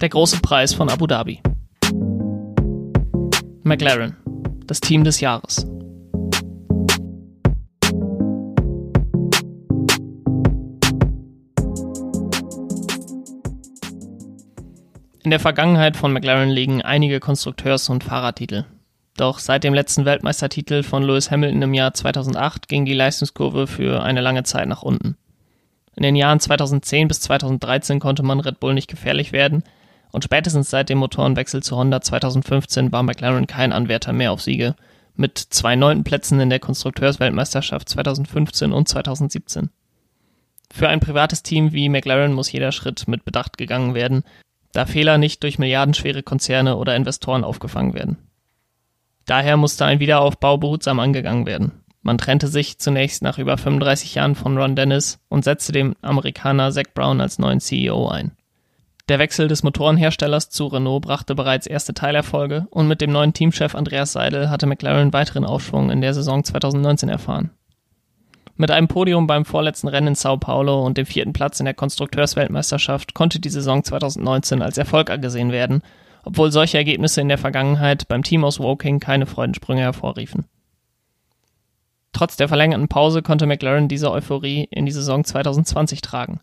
[0.00, 1.40] Der große Preis von Abu Dhabi.
[3.62, 4.16] McLaren,
[4.66, 5.64] das Team des Jahres.
[15.24, 18.64] In der Vergangenheit von McLaren liegen einige Konstrukteurs- und Fahrertitel.
[19.16, 24.02] Doch seit dem letzten Weltmeistertitel von Lewis Hamilton im Jahr 2008 ging die Leistungskurve für
[24.02, 25.16] eine lange Zeit nach unten.
[25.94, 29.62] In den Jahren 2010 bis 2013 konnte man Red Bull nicht gefährlich werden
[30.10, 34.74] und spätestens seit dem Motorenwechsel zu Honda 2015 war McLaren kein Anwärter mehr auf Siege,
[35.14, 39.70] mit zwei neunten Plätzen in der Konstrukteursweltmeisterschaft 2015 und 2017.
[40.72, 44.24] Für ein privates Team wie McLaren muss jeder Schritt mit Bedacht gegangen werden,
[44.72, 48.18] da Fehler nicht durch milliardenschwere Konzerne oder Investoren aufgefangen werden.
[49.26, 51.82] Daher musste ein Wiederaufbau behutsam angegangen werden.
[52.02, 56.72] Man trennte sich zunächst nach über 35 Jahren von Ron Dennis und setzte den Amerikaner
[56.72, 58.32] Zach Brown als neuen CEO ein.
[59.08, 63.74] Der Wechsel des Motorenherstellers zu Renault brachte bereits erste Teilerfolge und mit dem neuen Teamchef
[63.74, 67.50] Andreas Seidel hatte McLaren weiteren Aufschwung in der Saison 2019 erfahren.
[68.62, 71.74] Mit einem Podium beim vorletzten Rennen in Sao Paulo und dem vierten Platz in der
[71.74, 75.82] Konstrukteursweltmeisterschaft konnte die Saison 2019 als Erfolg angesehen werden,
[76.22, 80.44] obwohl solche Ergebnisse in der Vergangenheit beim Team aus Woking keine Freudensprünge hervorriefen.
[82.12, 86.38] Trotz der verlängerten Pause konnte McLaren diese Euphorie in die Saison 2020 tragen.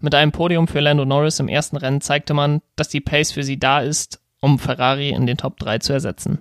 [0.00, 3.44] Mit einem Podium für Lando Norris im ersten Rennen zeigte man, dass die Pace für
[3.44, 6.40] sie da ist, um Ferrari in den Top 3 zu ersetzen.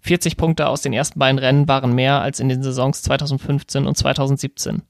[0.00, 3.96] 40 Punkte aus den ersten beiden Rennen waren mehr als in den Saisons 2015 und
[3.96, 4.82] 2017.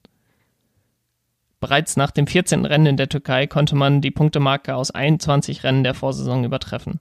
[1.61, 2.64] Bereits nach dem 14.
[2.64, 7.00] Rennen in der Türkei konnte man die Punktemarke aus 21 Rennen der Vorsaison übertreffen.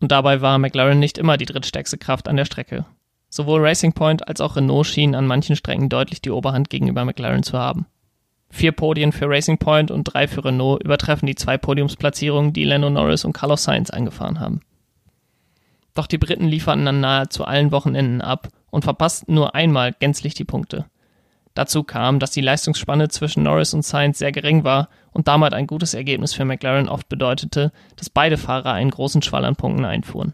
[0.00, 2.84] Und dabei war McLaren nicht immer die drittstärkste Kraft an der Strecke.
[3.28, 7.44] Sowohl Racing Point als auch Renault schienen an manchen Strecken deutlich die Oberhand gegenüber McLaren
[7.44, 7.86] zu haben.
[8.50, 12.90] Vier Podien für Racing Point und drei für Renault übertreffen die zwei Podiumsplatzierungen, die Lando
[12.90, 14.60] Norris und Carlos Sainz eingefahren haben.
[15.94, 20.44] Doch die Briten lieferten an nahezu allen Wochenenden ab und verpassten nur einmal gänzlich die
[20.44, 20.86] Punkte.
[21.54, 25.66] Dazu kam, dass die Leistungsspanne zwischen Norris und Sainz sehr gering war und damit ein
[25.66, 30.32] gutes Ergebnis für McLaren oft bedeutete, dass beide Fahrer einen großen Schwall an Punkten einfuhren.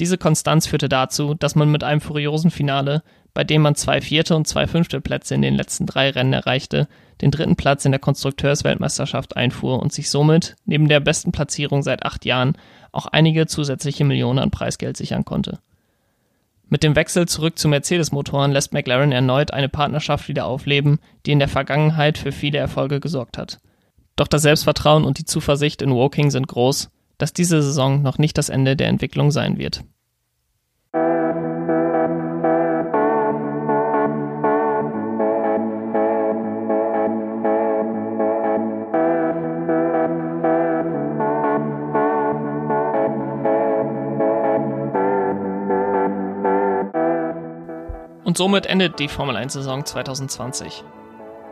[0.00, 3.02] Diese Konstanz führte dazu, dass man mit einem furiosen Finale,
[3.34, 6.88] bei dem man zwei vierte und zwei fünfte Plätze in den letzten drei Rennen erreichte,
[7.20, 12.04] den dritten Platz in der Konstrukteursweltmeisterschaft einfuhr und sich somit, neben der besten Platzierung seit
[12.04, 12.56] acht Jahren,
[12.98, 15.58] auch einige zusätzliche Millionen an Preisgeld sichern konnte.
[16.68, 21.38] Mit dem Wechsel zurück zu Mercedes-Motoren lässt McLaren erneut eine Partnerschaft wieder aufleben, die in
[21.38, 23.58] der Vergangenheit für viele Erfolge gesorgt hat.
[24.16, 28.36] Doch das Selbstvertrauen und die Zuversicht in Woking sind groß, dass diese Saison noch nicht
[28.36, 29.82] das Ende der Entwicklung sein wird.
[48.28, 50.84] Und somit endet die Formel 1-Saison 2020.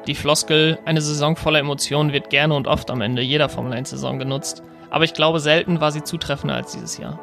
[0.07, 4.19] Die Floskel, eine Saison voller Emotionen wird gerne und oft am Ende jeder Formel 1-Saison
[4.19, 7.19] genutzt, aber ich glaube, selten war sie zutreffender als dieses Jahr.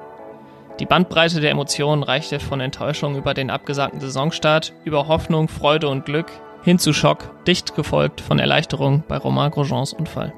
[0.80, 6.06] Die Bandbreite der Emotionen reichte von Enttäuschung über den abgesagten Saisonstart, über Hoffnung, Freude und
[6.06, 6.32] Glück
[6.64, 10.34] hin zu Schock, dicht gefolgt von Erleichterung bei Romain Grosjeans Unfall.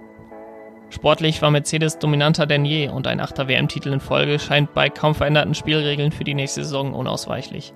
[0.90, 5.16] Sportlich war Mercedes dominanter denn je und ein achter WM-Titel in Folge scheint bei kaum
[5.16, 7.74] veränderten Spielregeln für die nächste Saison unausweichlich.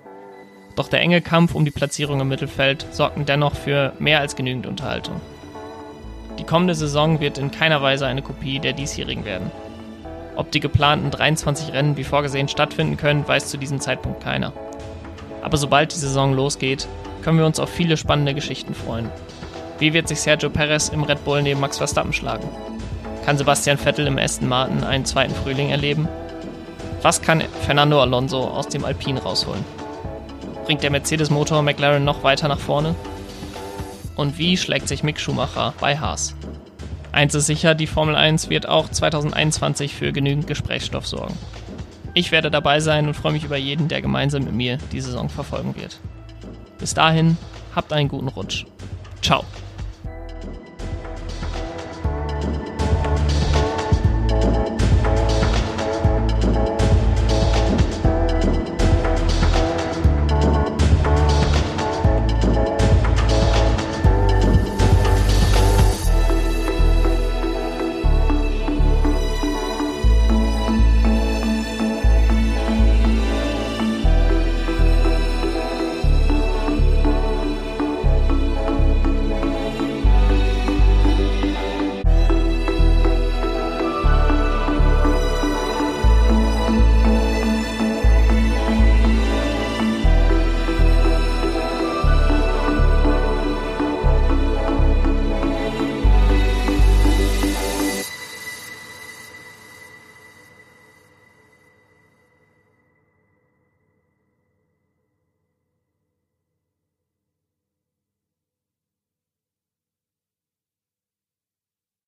[0.80, 4.66] Doch der enge Kampf um die Platzierung im Mittelfeld sorgten dennoch für mehr als genügend
[4.66, 5.20] Unterhaltung.
[6.38, 9.52] Die kommende Saison wird in keiner Weise eine Kopie der diesjährigen werden.
[10.38, 14.54] Ob die geplanten 23 Rennen wie vorgesehen stattfinden können, weiß zu diesem Zeitpunkt keiner.
[15.42, 16.88] Aber sobald die Saison losgeht,
[17.24, 19.10] können wir uns auf viele spannende Geschichten freuen.
[19.80, 22.48] Wie wird sich Sergio Perez im Red Bull neben Max Verstappen schlagen?
[23.26, 26.08] Kann Sebastian Vettel im Aston Martin einen zweiten Frühling erleben?
[27.02, 29.79] Was kann Fernando Alonso aus dem Alpine rausholen?
[30.70, 32.94] Bringt der Mercedes-Motor McLaren noch weiter nach vorne?
[34.16, 36.36] Und wie schlägt sich Mick Schumacher bei Haas?
[37.12, 41.36] Eins ist sicher, die Formel 1 wird auch 2021 für genügend Gesprächsstoff sorgen.
[42.14, 45.28] Ich werde dabei sein und freue mich über jeden, der gemeinsam mit mir die Saison
[45.28, 46.00] verfolgen wird.
[46.78, 47.40] Bis dahin,
[47.74, 48.68] habt einen guten Rutsch.
[49.24, 49.46] Ciao.